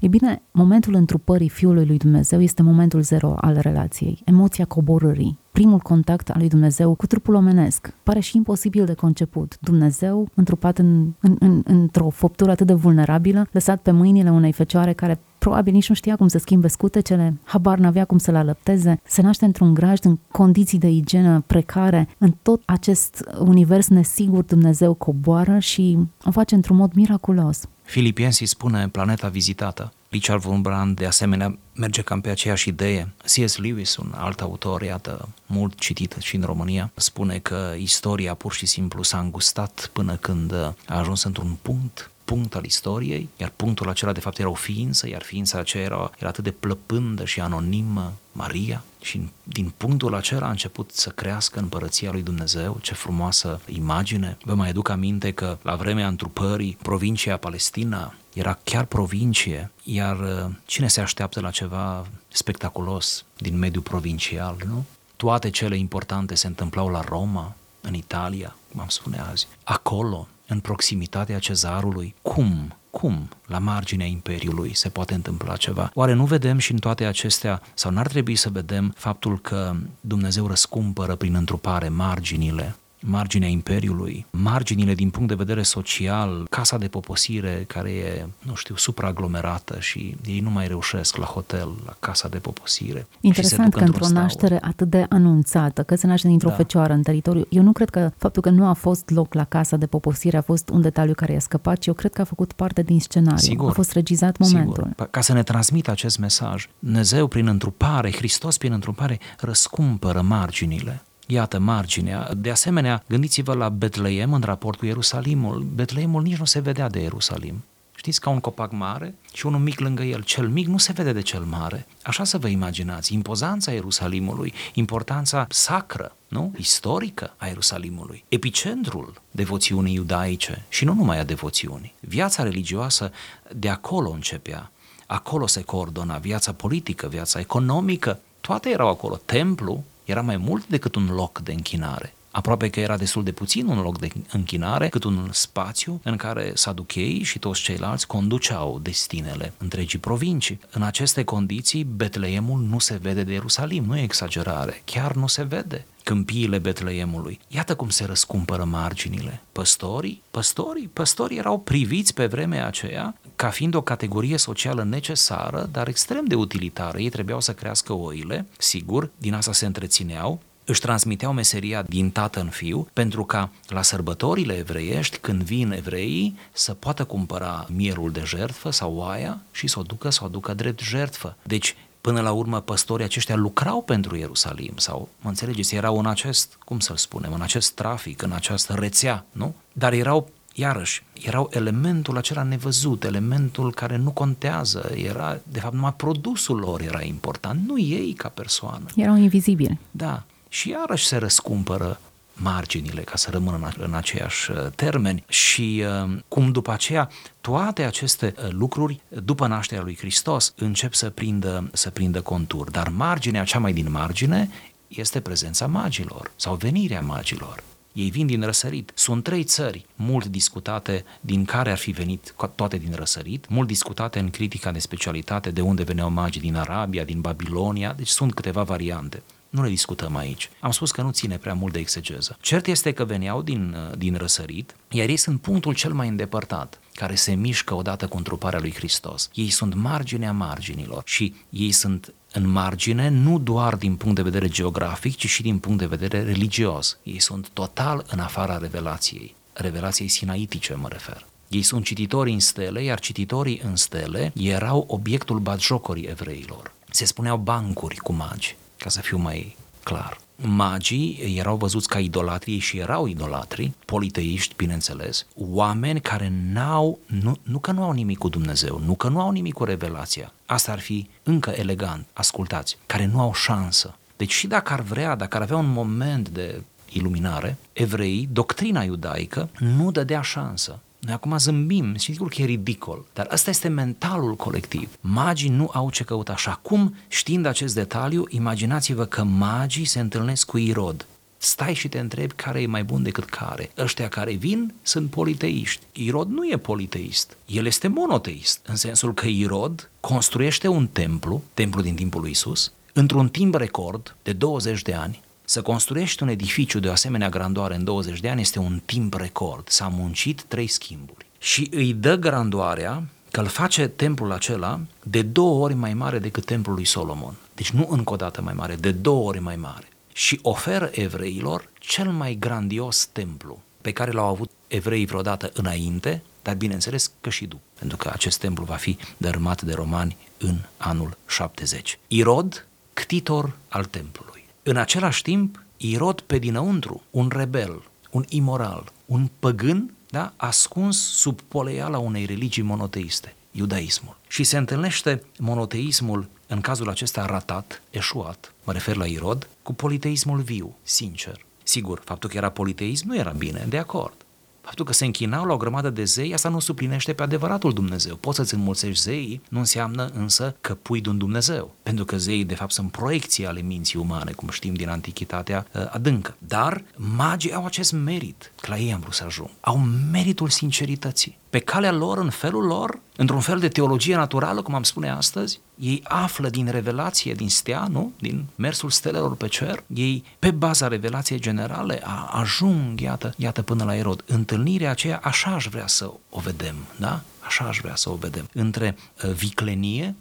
Ei 0.00 0.08
bine, 0.08 0.42
momentul 0.50 0.94
întrupării 0.94 1.48
Fiului 1.48 1.86
lui 1.86 1.96
Dumnezeu 1.96 2.40
este 2.40 2.62
momentul 2.62 3.00
zero 3.00 3.34
al 3.40 3.58
relației, 3.60 4.22
emoția 4.24 4.64
coborârii, 4.64 5.38
primul 5.52 5.78
contact 5.78 6.30
al 6.30 6.36
lui 6.38 6.48
Dumnezeu 6.48 6.94
cu 6.94 7.06
trupul 7.06 7.34
omenesc. 7.34 7.94
Pare 8.02 8.20
și 8.20 8.36
imposibil 8.36 8.84
de 8.84 8.94
conceput. 8.94 9.56
Dumnezeu, 9.60 10.28
întrupat 10.34 10.78
în, 10.78 11.12
în, 11.20 11.36
în, 11.38 11.62
într-o 11.64 12.08
făptură 12.08 12.50
atât 12.50 12.66
de 12.66 12.72
vulnerabilă, 12.72 13.46
lăsat 13.52 13.82
pe 13.82 13.90
mâinile 13.90 14.30
unei 14.30 14.52
fecioare 14.52 14.92
care 14.92 15.20
probabil 15.44 15.72
nici 15.72 15.88
nu 15.88 15.94
știa 15.94 16.16
cum 16.16 16.28
să 16.28 16.38
schimbe 16.38 16.68
scutecele, 16.68 17.36
habar 17.44 17.78
n-avea 17.78 18.04
cum 18.04 18.18
să-l 18.18 18.34
alăpteze, 18.34 19.00
se 19.06 19.22
naște 19.22 19.44
într-un 19.44 19.74
grajd 19.74 20.04
în 20.04 20.18
condiții 20.30 20.78
de 20.78 20.88
igienă 20.88 21.44
precare, 21.46 22.08
în 22.18 22.34
tot 22.42 22.62
acest 22.64 23.24
univers 23.38 23.88
nesigur 23.88 24.42
Dumnezeu 24.42 24.94
coboară 24.94 25.58
și 25.58 25.98
o 26.24 26.30
face 26.30 26.54
într-un 26.54 26.76
mod 26.76 26.92
miraculos. 26.92 27.60
Filipiensi 27.82 28.44
spune 28.44 28.88
planeta 28.88 29.28
vizitată. 29.28 29.92
Richard 30.10 30.40
von 30.40 30.60
Brand, 30.62 30.96
de 30.96 31.06
asemenea, 31.06 31.58
merge 31.74 32.02
cam 32.02 32.20
pe 32.20 32.28
aceeași 32.28 32.68
idee. 32.68 33.12
C.S. 33.24 33.56
Lewis, 33.56 33.96
un 33.96 34.12
alt 34.16 34.40
autor, 34.40 34.82
iată, 34.82 35.28
mult 35.46 35.78
citit 35.78 36.16
și 36.20 36.36
în 36.36 36.42
România, 36.42 36.90
spune 36.94 37.38
că 37.38 37.72
istoria 37.78 38.34
pur 38.34 38.52
și 38.52 38.66
simplu 38.66 39.02
s-a 39.02 39.18
îngustat 39.18 39.90
până 39.92 40.16
când 40.16 40.52
a 40.86 40.98
ajuns 40.98 41.22
într-un 41.22 41.56
punct 41.62 42.10
punct 42.24 42.54
al 42.54 42.64
istoriei, 42.64 43.28
iar 43.36 43.52
punctul 43.56 43.88
acela 43.88 44.12
de 44.12 44.20
fapt 44.20 44.38
era 44.38 44.48
o 44.48 44.54
ființă, 44.54 45.08
iar 45.08 45.22
ființa 45.22 45.58
aceea 45.58 45.84
era, 45.84 46.10
era 46.18 46.28
atât 46.28 46.44
de 46.44 46.50
plăpândă 46.50 47.24
și 47.24 47.40
anonimă, 47.40 48.12
Maria, 48.32 48.84
și 49.00 49.28
din 49.42 49.72
punctul 49.76 50.14
acela 50.14 50.46
a 50.46 50.50
început 50.50 50.90
să 50.92 51.10
crească 51.10 51.58
împărăția 51.58 52.10
lui 52.10 52.22
Dumnezeu, 52.22 52.78
ce 52.82 52.94
frumoasă 52.94 53.60
imagine. 53.66 54.36
Vă 54.42 54.54
mai 54.54 54.68
aduc 54.68 54.88
aminte 54.88 55.32
că 55.32 55.58
la 55.62 55.76
vremea 55.76 56.08
întrupării, 56.08 56.78
provincia 56.82 57.36
Palestina 57.36 58.14
era 58.32 58.58
chiar 58.64 58.84
provincie, 58.84 59.70
iar 59.82 60.20
uh, 60.20 60.50
cine 60.64 60.88
se 60.88 61.00
așteaptă 61.00 61.40
la 61.40 61.50
ceva 61.50 62.06
spectaculos 62.28 63.24
din 63.36 63.58
mediul 63.58 63.82
provincial, 63.82 64.56
nu? 64.66 64.84
Toate 65.16 65.50
cele 65.50 65.76
importante 65.76 66.34
se 66.34 66.46
întâmplau 66.46 66.88
la 66.88 67.00
Roma, 67.00 67.54
în 67.80 67.94
Italia, 67.94 68.56
cum 68.70 68.80
am 68.80 68.88
spune 68.88 69.18
azi. 69.30 69.46
Acolo, 69.64 70.28
în 70.46 70.60
proximitatea 70.60 71.38
cezarului. 71.38 72.14
Cum? 72.22 72.76
Cum 72.90 73.28
la 73.46 73.58
marginea 73.58 74.06
imperiului 74.06 74.74
se 74.74 74.88
poate 74.88 75.14
întâmpla 75.14 75.56
ceva? 75.56 75.90
Oare 75.94 76.12
nu 76.12 76.24
vedem 76.24 76.58
și 76.58 76.72
în 76.72 76.78
toate 76.78 77.04
acestea, 77.04 77.62
sau 77.74 77.90
n-ar 77.90 78.06
trebui 78.06 78.34
să 78.34 78.50
vedem 78.50 78.92
faptul 78.96 79.40
că 79.40 79.76
Dumnezeu 80.00 80.46
răscumpără 80.46 81.14
prin 81.14 81.34
întrupare 81.34 81.88
marginile 81.88 82.76
marginea 83.06 83.48
Imperiului, 83.48 84.26
marginile 84.30 84.94
din 84.94 85.10
punct 85.10 85.28
de 85.28 85.34
vedere 85.34 85.62
social, 85.62 86.46
casa 86.50 86.78
de 86.78 86.88
poposire 86.88 87.64
care 87.66 87.90
e, 87.90 88.26
nu 88.38 88.54
știu, 88.54 88.76
supraaglomerată 88.76 89.76
și 89.80 90.16
ei 90.26 90.40
nu 90.40 90.50
mai 90.50 90.66
reușesc 90.66 91.16
la 91.16 91.24
hotel, 91.24 91.68
la 91.86 91.96
casa 92.00 92.28
de 92.28 92.38
poposire. 92.38 93.06
Interesant 93.20 93.74
că 93.74 93.84
într-o 93.84 94.08
naștere 94.08 94.58
atât 94.60 94.90
de 94.90 95.06
anunțată, 95.08 95.82
că 95.82 95.94
se 95.94 96.06
naște 96.06 96.28
dintr-o 96.28 96.48
da. 96.48 96.54
fecioară 96.54 96.92
în 96.92 97.02
teritoriu, 97.02 97.46
eu 97.48 97.62
nu 97.62 97.72
cred 97.72 97.90
că 97.90 98.12
faptul 98.16 98.42
că 98.42 98.50
nu 98.50 98.66
a 98.66 98.72
fost 98.72 99.10
loc 99.10 99.34
la 99.34 99.44
casa 99.44 99.76
de 99.76 99.86
poposire 99.86 100.36
a 100.36 100.42
fost 100.42 100.68
un 100.68 100.80
detaliu 100.80 101.14
care 101.14 101.32
i-a 101.32 101.38
scăpat, 101.38 101.78
ci 101.78 101.86
eu 101.86 101.94
cred 101.94 102.12
că 102.12 102.20
a 102.20 102.24
făcut 102.24 102.52
parte 102.52 102.82
din 102.82 103.00
scenariu. 103.00 103.38
Sigur. 103.38 103.68
A 103.68 103.72
fost 103.72 103.92
regizat 103.92 104.38
momentul. 104.38 104.86
Sigur. 104.88 105.06
Ca 105.10 105.20
să 105.20 105.32
ne 105.32 105.42
transmită 105.42 105.90
acest 105.90 106.18
mesaj, 106.18 106.68
Dumnezeu 106.78 107.26
prin 107.26 107.46
întrupare, 107.46 108.12
Hristos 108.12 108.58
prin 108.58 108.72
întrupare, 108.72 109.18
răscumpără 109.38 110.20
marginile 110.20 111.02
Iată 111.26 111.58
marginea. 111.58 112.30
De 112.36 112.50
asemenea, 112.50 113.04
gândiți-vă 113.08 113.54
la 113.54 113.68
Betleem 113.68 114.32
în 114.32 114.40
raport 114.40 114.78
cu 114.78 114.86
Ierusalimul. 114.86 115.66
Betleemul 115.74 116.22
nici 116.22 116.36
nu 116.36 116.44
se 116.44 116.60
vedea 116.60 116.88
de 116.88 117.00
Ierusalim. 117.00 117.64
Știți, 117.96 118.20
ca 118.20 118.30
un 118.30 118.40
copac 118.40 118.72
mare 118.72 119.14
și 119.32 119.46
unul 119.46 119.60
mic 119.60 119.80
lângă 119.80 120.02
el. 120.02 120.22
Cel 120.22 120.48
mic 120.48 120.66
nu 120.66 120.78
se 120.78 120.92
vede 120.92 121.12
de 121.12 121.20
cel 121.20 121.40
mare. 121.40 121.86
Așa 122.02 122.24
să 122.24 122.38
vă 122.38 122.48
imaginați, 122.48 123.14
impozanța 123.14 123.72
Ierusalimului, 123.72 124.52
importanța 124.74 125.46
sacră, 125.50 126.16
nu? 126.28 126.54
Istorică 126.56 127.34
a 127.36 127.46
Ierusalimului, 127.46 128.24
epicentrul 128.28 129.12
devoțiunii 129.30 129.94
iudaice 129.94 130.64
și 130.68 130.84
nu 130.84 130.94
numai 130.94 131.18
a 131.18 131.24
devoțiunii. 131.24 131.94
Viața 132.00 132.42
religioasă 132.42 133.12
de 133.56 133.68
acolo 133.68 134.10
începea. 134.10 134.70
Acolo 135.06 135.46
se 135.46 135.62
coordona 135.62 136.16
viața 136.18 136.52
politică, 136.52 137.08
viața 137.08 137.38
economică, 137.40 138.20
toate 138.40 138.70
erau 138.70 138.88
acolo. 138.88 139.20
Templu, 139.24 139.84
era 140.04 140.20
mai 140.20 140.36
mult 140.36 140.66
decât 140.66 140.94
un 140.94 141.06
loc 141.06 141.38
de 141.38 141.52
închinare. 141.52 142.14
Aproape 142.30 142.70
că 142.70 142.80
era 142.80 142.96
destul 142.96 143.24
de 143.24 143.32
puțin 143.32 143.66
un 143.66 143.80
loc 143.80 143.98
de 143.98 144.08
închinare, 144.32 144.88
cât 144.88 145.04
un 145.04 145.28
spațiu 145.32 146.00
în 146.02 146.16
care 146.16 146.52
saducheii 146.54 147.22
și 147.22 147.38
toți 147.38 147.60
ceilalți 147.60 148.06
conduceau 148.06 148.78
destinele 148.82 149.52
întregii 149.58 149.98
provincii. 149.98 150.60
În 150.70 150.82
aceste 150.82 151.24
condiții, 151.24 151.84
Betleemul 151.84 152.60
nu 152.60 152.78
se 152.78 152.98
vede 153.02 153.22
de 153.22 153.32
Ierusalim, 153.32 153.84
nu 153.84 153.96
e 153.96 154.02
exagerare, 154.02 154.82
chiar 154.84 155.14
nu 155.14 155.26
se 155.26 155.42
vede 155.42 155.86
câmpiile 156.04 156.58
Betleemului. 156.58 157.38
Iată 157.48 157.74
cum 157.74 157.88
se 157.88 158.04
răscumpără 158.04 158.64
marginile. 158.64 159.40
Păstorii, 159.52 160.22
păstorii, 160.30 160.90
păstorii 160.92 161.38
erau 161.38 161.58
priviți 161.58 162.14
pe 162.14 162.26
vremea 162.26 162.66
aceea 162.66 163.14
ca 163.44 163.50
fiind 163.50 163.74
o 163.74 163.80
categorie 163.80 164.36
socială 164.36 164.82
necesară, 164.82 165.68
dar 165.72 165.88
extrem 165.88 166.24
de 166.24 166.34
utilitară. 166.34 166.98
Ei 166.98 167.08
trebuiau 167.08 167.40
să 167.40 167.52
crească 167.52 167.92
oile, 167.92 168.46
sigur, 168.58 169.10
din 169.18 169.34
asta 169.34 169.52
se 169.52 169.66
întrețineau, 169.66 170.40
își 170.64 170.80
transmiteau 170.80 171.32
meseria 171.32 171.82
din 171.82 172.10
tată 172.10 172.40
în 172.40 172.48
fiu 172.48 172.88
pentru 172.92 173.24
ca 173.24 173.50
la 173.68 173.82
sărbătorile 173.82 174.56
evreiești, 174.56 175.16
când 175.16 175.42
vin 175.42 175.72
evreii, 175.72 176.38
să 176.52 176.74
poată 176.74 177.04
cumpăra 177.04 177.66
mielul 177.74 178.10
de 178.12 178.22
jertfă 178.24 178.70
sau 178.70 178.94
oaia 178.94 179.40
și 179.50 179.66
să 179.66 179.78
o 179.78 179.82
ducă, 179.82 180.10
să 180.10 180.24
o 180.24 180.28
ducă 180.28 180.54
drept 180.54 180.80
jertfă. 180.80 181.36
Deci 181.42 181.76
Până 182.04 182.20
la 182.20 182.32
urmă, 182.32 182.60
păstorii 182.60 183.04
aceștia 183.04 183.36
lucrau 183.36 183.82
pentru 183.82 184.16
Ierusalim 184.16 184.76
sau, 184.76 185.08
mă 185.20 185.28
înțelegeți, 185.28 185.74
erau 185.74 185.98
în 185.98 186.06
acest, 186.06 186.58
cum 186.64 186.80
să-l 186.80 186.96
spunem, 186.96 187.32
în 187.32 187.40
acest 187.40 187.72
trafic, 187.72 188.22
în 188.22 188.32
această 188.32 188.74
rețea, 188.78 189.24
nu? 189.32 189.54
Dar 189.72 189.92
erau 189.92 190.30
iarăși, 190.54 191.02
erau 191.22 191.50
elementul 191.52 192.16
acela 192.16 192.42
nevăzut, 192.42 193.04
elementul 193.04 193.72
care 193.72 193.96
nu 193.96 194.10
contează, 194.10 194.90
era, 194.94 195.38
de 195.42 195.60
fapt, 195.60 195.74
numai 195.74 195.94
produsul 195.94 196.58
lor 196.58 196.80
era 196.80 197.02
important, 197.02 197.66
nu 197.66 197.78
ei 197.78 198.12
ca 198.12 198.28
persoană. 198.28 198.86
Erau 198.96 199.16
invizibili. 199.16 199.78
Da, 199.90 200.22
și 200.48 200.70
iarăși 200.70 201.06
se 201.06 201.16
răscumpără 201.16 202.00
marginile, 202.34 203.02
ca 203.02 203.16
să 203.16 203.30
rămână 203.30 203.56
în, 203.56 203.84
în 203.84 203.94
aceiași 203.94 204.50
uh, 204.50 204.66
termeni 204.74 205.24
și 205.28 205.84
uh, 206.04 206.16
cum 206.28 206.52
după 206.52 206.72
aceea 206.72 207.08
toate 207.40 207.82
aceste 207.82 208.34
uh, 208.36 208.50
lucruri, 208.50 209.00
după 209.08 209.46
nașterea 209.46 209.84
lui 209.84 209.96
Hristos, 209.96 210.54
încep 210.56 210.94
să 210.94 211.10
prindă, 211.10 211.70
să 211.72 211.90
prindă 211.90 212.20
contur. 212.20 212.70
Dar 212.70 212.88
marginea 212.88 213.44
cea 213.44 213.58
mai 213.58 213.72
din 213.72 213.90
margine 213.90 214.50
este 214.88 215.20
prezența 215.20 215.66
magilor 215.66 216.30
sau 216.36 216.54
venirea 216.54 217.00
magilor. 217.00 217.62
Ei 217.94 218.10
vin 218.10 218.26
din 218.26 218.42
răsărit. 218.42 218.92
Sunt 218.94 219.24
trei 219.24 219.44
țări 219.44 219.86
mult 219.96 220.26
discutate 220.26 221.04
din 221.20 221.44
care 221.44 221.70
ar 221.70 221.76
fi 221.76 221.90
venit 221.90 222.34
toate 222.54 222.76
din 222.76 222.92
răsărit, 222.94 223.48
mult 223.48 223.66
discutate 223.66 224.18
în 224.18 224.30
critica 224.30 224.72
de 224.72 224.78
specialitate 224.78 225.50
de 225.50 225.60
unde 225.60 225.82
veneau 225.82 226.10
magii 226.10 226.40
din 226.40 226.54
Arabia, 226.54 227.04
din 227.04 227.20
Babilonia, 227.20 227.92
deci 227.92 228.08
sunt 228.08 228.34
câteva 228.34 228.62
variante. 228.62 229.22
Nu 229.54 229.62
le 229.62 229.68
discutăm 229.68 230.16
aici. 230.16 230.50
Am 230.60 230.70
spus 230.70 230.90
că 230.90 231.02
nu 231.02 231.10
ține 231.10 231.36
prea 231.36 231.54
mult 231.54 231.72
de 231.72 231.78
exegeză. 231.78 232.36
Cert 232.40 232.66
este 232.66 232.92
că 232.92 233.04
veneau 233.04 233.42
din, 233.42 233.76
din 233.98 234.16
răsărit, 234.16 234.76
iar 234.90 235.08
ei 235.08 235.16
sunt 235.16 235.40
punctul 235.40 235.74
cel 235.74 235.92
mai 235.92 236.08
îndepărtat 236.08 236.80
care 236.94 237.14
se 237.14 237.34
mișcă 237.34 237.74
odată 237.74 238.06
cu 238.06 238.16
întruparea 238.16 238.60
lui 238.60 238.74
Hristos. 238.74 239.30
Ei 239.34 239.50
sunt 239.50 239.74
marginea 239.74 240.32
marginilor 240.32 241.02
și 241.06 241.34
ei 241.50 241.72
sunt 241.72 242.14
în 242.32 242.48
margine 242.48 243.08
nu 243.08 243.38
doar 243.38 243.76
din 243.76 243.96
punct 243.96 244.16
de 244.16 244.22
vedere 244.22 244.48
geografic, 244.48 245.16
ci 245.16 245.28
și 245.28 245.42
din 245.42 245.58
punct 245.58 245.78
de 245.78 245.86
vedere 245.86 246.22
religios. 246.22 246.98
Ei 247.02 247.20
sunt 247.20 247.48
total 247.52 248.04
în 248.08 248.18
afara 248.18 248.58
revelației, 248.58 249.34
revelației 249.52 250.08
sinaitice 250.08 250.74
mă 250.74 250.88
refer. 250.88 251.26
Ei 251.48 251.62
sunt 251.62 251.84
cititori 251.84 252.32
în 252.32 252.40
stele, 252.40 252.82
iar 252.82 253.00
cititorii 253.00 253.60
în 253.64 253.76
stele 253.76 254.32
erau 254.36 254.84
obiectul 254.88 255.38
batjocorii 255.38 256.06
evreilor. 256.06 256.72
Se 256.90 257.04
spuneau 257.04 257.36
bancuri 257.36 257.96
cu 257.96 258.12
magi, 258.12 258.56
ca 258.84 258.90
să 258.90 259.00
fiu 259.00 259.18
mai 259.18 259.56
clar 259.82 260.18
magii 260.36 261.34
erau 261.36 261.56
văzuți 261.56 261.88
ca 261.88 261.98
idolatrii 261.98 262.58
și 262.58 262.78
erau 262.78 263.06
idolatri, 263.06 263.72
politeiști, 263.84 264.54
bineînțeles, 264.56 265.26
oameni 265.36 266.00
care 266.00 266.32
n-au, 266.52 266.98
nu, 267.06 267.36
nu 267.42 267.58
că 267.58 267.72
nu 267.72 267.82
au 267.82 267.92
nimic 267.92 268.18
cu 268.18 268.28
Dumnezeu, 268.28 268.82
nu 268.84 268.94
că 268.94 269.08
nu 269.08 269.20
au 269.20 269.30
nimic 269.30 269.52
cu 269.52 269.64
revelația, 269.64 270.32
asta 270.46 270.72
ar 270.72 270.78
fi 270.78 271.08
încă 271.22 271.52
elegant, 271.56 272.06
ascultați, 272.12 272.78
care 272.86 273.06
nu 273.06 273.20
au 273.20 273.34
șansă. 273.34 273.94
Deci 274.16 274.32
și 274.32 274.46
dacă 274.46 274.72
ar 274.72 274.80
vrea, 274.80 275.14
dacă 275.14 275.36
ar 275.36 275.42
avea 275.42 275.56
un 275.56 275.72
moment 275.72 276.28
de 276.28 276.62
iluminare, 276.92 277.56
evreii, 277.72 278.28
doctrina 278.32 278.82
iudaică, 278.82 279.48
nu 279.58 279.90
dădea 279.90 280.20
șansă. 280.20 280.78
Noi 281.04 281.14
acum 281.14 281.38
zâmbim 281.38 281.96
și 281.96 282.12
sigur 282.12 282.28
că 282.28 282.42
e 282.42 282.44
ridicol, 282.44 283.04
dar 283.12 283.28
ăsta 283.32 283.50
este 283.50 283.68
mentalul 283.68 284.34
colectiv. 284.34 284.88
Magii 285.00 285.48
nu 285.48 285.70
au 285.72 285.90
ce 285.90 286.04
căuta 286.04 286.36
și 286.36 286.48
acum, 286.48 286.94
știind 287.08 287.46
acest 287.46 287.74
detaliu, 287.74 288.24
imaginați-vă 288.28 289.04
că 289.04 289.22
magii 289.22 289.84
se 289.84 290.00
întâlnesc 290.00 290.46
cu 290.46 290.58
Irod. 290.58 291.06
Stai 291.36 291.74
și 291.74 291.88
te 291.88 291.98
întrebi 291.98 292.34
care 292.34 292.60
e 292.60 292.66
mai 292.66 292.84
bun 292.84 293.02
decât 293.02 293.24
care. 293.24 293.70
Ăștia 293.78 294.08
care 294.08 294.32
vin 294.32 294.74
sunt 294.82 295.10
politeiști. 295.10 295.84
Irod 295.92 296.28
nu 296.28 296.48
e 296.48 296.56
politeist. 296.56 297.36
El 297.46 297.66
este 297.66 297.88
monoteist, 297.88 298.60
în 298.66 298.76
sensul 298.76 299.14
că 299.14 299.26
Irod 299.26 299.90
construiește 300.00 300.68
un 300.68 300.86
templu, 300.86 301.42
templu 301.54 301.80
din 301.80 301.94
timpul 301.94 302.20
lui 302.20 302.30
Isus, 302.30 302.72
într-un 302.92 303.28
timp 303.28 303.54
record 303.54 304.16
de 304.22 304.32
20 304.32 304.82
de 304.82 304.94
ani, 304.94 305.22
să 305.44 305.62
construiești 305.62 306.22
un 306.22 306.28
edificiu 306.28 306.78
de 306.80 306.88
o 306.88 306.92
asemenea 306.92 307.28
grandoare 307.28 307.74
în 307.74 307.84
20 307.84 308.20
de 308.20 308.28
ani 308.28 308.40
este 308.40 308.58
un 308.58 308.80
timp 308.84 309.14
record. 309.14 309.68
S-a 309.68 309.88
muncit 309.88 310.42
trei 310.42 310.66
schimburi. 310.66 311.26
Și 311.38 311.68
îi 311.70 311.92
dă 311.92 312.16
grandoarea 312.16 313.02
că 313.30 313.40
îl 313.40 313.46
face 313.46 313.88
templul 313.88 314.32
acela 314.32 314.80
de 315.02 315.22
două 315.22 315.64
ori 315.64 315.74
mai 315.74 315.94
mare 315.94 316.18
decât 316.18 316.44
templul 316.44 316.74
lui 316.74 316.84
Solomon. 316.84 317.34
Deci 317.54 317.70
nu 317.70 317.86
încă 317.90 318.12
o 318.12 318.16
dată 318.16 318.42
mai 318.42 318.54
mare, 318.54 318.74
de 318.74 318.90
două 318.90 319.28
ori 319.28 319.40
mai 319.40 319.56
mare. 319.56 319.88
Și 320.12 320.38
oferă 320.42 320.90
evreilor 320.92 321.68
cel 321.78 322.10
mai 322.10 322.36
grandios 322.40 323.08
templu 323.12 323.62
pe 323.80 323.92
care 323.92 324.10
l-au 324.10 324.26
avut 324.26 324.50
evreii 324.66 325.06
vreodată 325.06 325.50
înainte, 325.54 326.22
dar 326.42 326.54
bineînțeles 326.54 327.10
că 327.20 327.30
și 327.30 327.46
după, 327.46 327.62
pentru 327.78 327.96
că 327.96 328.10
acest 328.12 328.38
templu 328.38 328.64
va 328.64 328.74
fi 328.74 328.96
dărâmat 329.16 329.62
de 329.62 329.72
romani 329.72 330.16
în 330.38 330.58
anul 330.76 331.16
70. 331.26 331.98
Irod, 332.06 332.66
ctitor 332.92 333.56
al 333.68 333.84
templului. 333.84 334.43
În 334.66 334.76
același 334.76 335.22
timp, 335.22 335.62
Irod 335.76 336.20
pe 336.20 336.38
dinăuntru, 336.38 337.02
un 337.10 337.30
rebel, 337.32 337.82
un 338.10 338.24
imoral, 338.28 338.92
un 339.06 339.30
păgân, 339.38 339.94
da, 340.10 340.32
ascuns 340.36 340.98
sub 340.98 341.40
poleiala 341.40 341.98
unei 341.98 342.24
religii 342.24 342.62
monoteiste, 342.62 343.34
iudaismul. 343.50 344.16
Și 344.28 344.44
se 344.44 344.56
întâlnește 344.56 345.22
monoteismul, 345.38 346.28
în 346.46 346.60
cazul 346.60 346.88
acesta 346.88 347.26
ratat, 347.26 347.82
eșuat, 347.90 348.54
mă 348.64 348.72
refer 348.72 348.96
la 348.96 349.06
Irod, 349.06 349.48
cu 349.62 349.74
politeismul 349.74 350.40
viu, 350.40 350.76
sincer. 350.82 351.44
Sigur, 351.62 352.02
faptul 352.04 352.30
că 352.30 352.36
era 352.36 352.50
politeism 352.50 353.08
nu 353.08 353.16
era 353.16 353.30
bine, 353.30 353.64
de 353.68 353.78
acord. 353.78 354.23
Faptul 354.64 354.84
că 354.84 354.92
se 354.92 355.04
închinau 355.04 355.44
la 355.44 355.52
o 355.52 355.56
grămadă 355.56 355.90
de 355.90 356.04
zei, 356.04 356.34
asta 356.34 356.48
nu 356.48 356.58
suplinește 356.58 357.12
pe 357.12 357.22
adevăratul 357.22 357.72
Dumnezeu. 357.72 358.16
Poți 358.16 358.36
să-ți 358.36 358.54
înmulțești 358.54 359.02
zeii, 359.02 359.40
nu 359.48 359.58
înseamnă 359.58 360.10
însă 360.14 360.56
că 360.60 360.74
pui 360.74 361.00
de 361.00 361.08
un 361.08 361.18
Dumnezeu. 361.18 361.74
Pentru 361.82 362.04
că 362.04 362.16
zeii, 362.16 362.44
de 362.44 362.54
fapt, 362.54 362.72
sunt 362.72 362.90
proiecții 362.90 363.46
ale 363.46 363.60
minții 363.60 363.98
umane, 363.98 364.32
cum 364.32 364.48
știm 364.48 364.74
din 364.74 364.88
Antichitatea 364.88 365.66
uh, 365.72 365.86
adâncă. 365.90 366.36
Dar 366.38 366.84
magii 366.96 367.52
au 367.52 367.64
acest 367.64 367.92
merit, 367.92 368.52
că 368.60 368.66
la 368.70 368.78
ei 368.78 368.92
am 368.92 369.00
vrut 369.00 369.14
să 369.14 369.24
ajung. 369.24 369.50
Au 369.60 369.76
meritul 370.10 370.48
sincerității. 370.48 371.38
Pe 371.54 371.60
calea 371.60 371.92
lor, 371.92 372.18
în 372.18 372.30
felul 372.30 372.64
lor, 372.64 372.98
într-un 373.16 373.40
fel 373.40 373.58
de 373.58 373.68
teologie 373.68 374.16
naturală, 374.16 374.62
cum 374.62 374.74
am 374.74 374.82
spune 374.82 375.10
astăzi, 375.10 375.60
ei 375.78 376.02
află 376.04 376.48
din 376.48 376.70
revelație, 376.70 377.32
din 377.32 377.48
stea, 377.48 377.86
nu? 377.90 378.12
Din 378.18 378.44
mersul 378.54 378.90
stelelor 378.90 379.36
pe 379.36 379.48
cer, 379.48 379.84
ei, 379.86 380.24
pe 380.38 380.50
baza 380.50 380.88
revelației 380.88 381.40
generale, 381.40 382.00
a, 382.04 382.30
ajung, 382.32 383.00
iată, 383.00 383.34
iată, 383.36 383.62
până 383.62 383.84
la 383.84 383.96
Erod. 383.96 384.24
Întâlnirea 384.26 384.90
aceea, 384.90 385.20
așa 385.22 385.50
aș 385.50 385.66
vrea 385.66 385.86
să 385.86 386.10
o 386.30 386.40
vedem, 386.40 386.74
da? 386.96 387.20
Așa 387.40 387.64
aș 387.64 387.78
vrea 387.80 387.96
să 387.96 388.10
o 388.10 388.14
vedem. 388.14 388.48
Între 388.52 388.96
uh, 389.24 389.30
viclenie, 389.30 390.14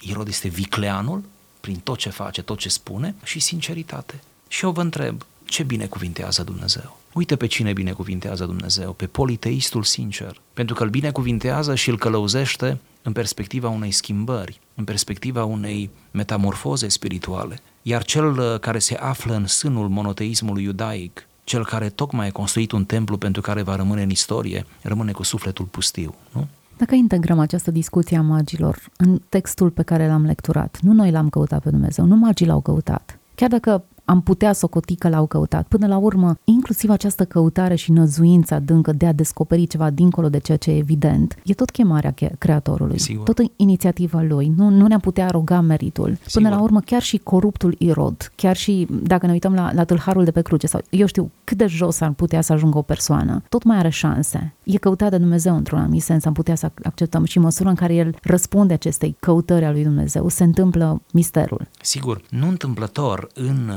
Irod 0.00 0.28
este 0.28 0.48
vicleanul, 0.48 1.22
prin 1.60 1.76
tot 1.76 1.98
ce 1.98 2.08
face, 2.08 2.42
tot 2.42 2.58
ce 2.58 2.68
spune, 2.68 3.14
și 3.22 3.40
sinceritate. 3.40 4.20
Și 4.48 4.64
eu 4.64 4.70
vă 4.70 4.80
întreb, 4.80 5.24
ce 5.44 5.62
binecuvintează 5.62 6.42
Dumnezeu? 6.42 6.98
Uite 7.14 7.36
pe 7.36 7.46
cine 7.46 7.72
binecuvintează 7.72 8.44
Dumnezeu, 8.44 8.92
pe 8.92 9.06
politeistul 9.06 9.82
sincer, 9.82 10.40
pentru 10.54 10.74
că 10.74 10.82
îl 10.82 10.88
binecuvintează 10.88 11.74
și 11.74 11.88
îl 11.88 11.98
călăuzește 11.98 12.78
în 13.02 13.12
perspectiva 13.12 13.68
unei 13.68 13.90
schimbări, 13.90 14.60
în 14.74 14.84
perspectiva 14.84 15.44
unei 15.44 15.90
metamorfoze 16.10 16.88
spirituale. 16.88 17.58
Iar 17.82 18.04
cel 18.04 18.38
uh, 18.38 18.58
care 18.60 18.78
se 18.78 18.94
află 18.94 19.34
în 19.34 19.46
sânul 19.46 19.88
monoteismului 19.88 20.62
iudaic, 20.62 21.26
cel 21.44 21.64
care 21.64 21.88
tocmai 21.88 22.26
a 22.26 22.32
construit 22.32 22.72
un 22.72 22.84
templu 22.84 23.16
pentru 23.16 23.42
care 23.42 23.62
va 23.62 23.76
rămâne 23.76 24.02
în 24.02 24.10
istorie, 24.10 24.66
rămâne 24.82 25.12
cu 25.12 25.22
sufletul 25.22 25.64
pustiu, 25.64 26.14
nu? 26.32 26.46
Dacă 26.76 26.94
integrăm 26.94 27.38
această 27.38 27.70
discuție 27.70 28.16
a 28.16 28.22
magilor 28.22 28.78
în 28.96 29.20
textul 29.28 29.70
pe 29.70 29.82
care 29.82 30.06
l-am 30.06 30.24
lecturat, 30.24 30.78
nu 30.82 30.92
noi 30.92 31.10
l-am 31.10 31.28
căutat 31.28 31.62
pe 31.62 31.70
Dumnezeu, 31.70 32.04
nu 32.04 32.16
magii 32.16 32.46
l-au 32.46 32.60
căutat. 32.60 33.18
Chiar 33.34 33.48
dacă 33.48 33.84
am 34.04 34.20
putea 34.20 34.52
socoti 34.52 34.96
că 34.96 35.08
l-au 35.08 35.26
căutat. 35.26 35.66
Până 35.66 35.86
la 35.86 35.96
urmă, 35.96 36.36
inclusiv 36.44 36.90
această 36.90 37.24
căutare 37.24 37.74
și 37.74 37.92
năzuința 37.92 38.54
adâncă 38.54 38.92
de 38.92 39.06
a 39.06 39.12
descoperi 39.12 39.66
ceva 39.66 39.90
dincolo 39.90 40.28
de 40.28 40.38
ceea 40.38 40.56
ce 40.56 40.70
e 40.70 40.76
evident, 40.78 41.38
e 41.44 41.54
tot 41.54 41.70
chemarea 41.70 42.14
creatorului, 42.38 42.98
Sigur. 42.98 43.24
tot 43.24 43.50
inițiativa 43.56 44.22
lui. 44.22 44.52
Nu, 44.56 44.68
nu 44.68 44.86
ne-am 44.86 45.00
putea 45.00 45.26
aroga 45.26 45.60
meritul. 45.60 46.16
Sigur. 46.26 46.32
Până 46.32 46.48
la 46.48 46.62
urmă, 46.62 46.80
chiar 46.80 47.02
și 47.02 47.18
coruptul 47.18 47.74
Irod, 47.78 48.32
chiar 48.34 48.56
și 48.56 48.86
dacă 49.02 49.26
ne 49.26 49.32
uităm 49.32 49.54
la, 49.54 49.72
la 49.72 49.84
tâlharul 49.84 50.24
de 50.24 50.30
pe 50.30 50.42
cruce 50.42 50.66
sau 50.66 50.80
eu 50.90 51.06
știu 51.06 51.30
cât 51.44 51.56
de 51.56 51.66
jos 51.66 52.00
ar 52.00 52.10
putea 52.10 52.40
să 52.40 52.52
ajungă 52.52 52.78
o 52.78 52.82
persoană, 52.82 53.42
tot 53.48 53.62
mai 53.62 53.76
are 53.76 53.88
șanse. 53.88 54.54
E 54.62 54.78
căutat 54.78 55.10
de 55.10 55.16
Dumnezeu 55.18 55.56
într-un 55.56 55.78
anumit 55.78 56.02
sens, 56.02 56.24
am 56.24 56.32
putea 56.32 56.54
să 56.54 56.70
acceptăm 56.82 57.24
și 57.24 57.38
măsura 57.38 57.68
în 57.68 57.74
care 57.74 57.94
el 57.94 58.16
răspunde 58.22 58.72
acestei 58.72 59.16
căutări 59.20 59.64
a 59.64 59.70
lui 59.70 59.82
Dumnezeu, 59.82 60.28
se 60.28 60.44
întâmplă 60.44 61.02
misterul. 61.12 61.68
Sigur, 61.80 62.20
nu 62.30 62.48
întâmplător 62.48 63.28
în 63.34 63.70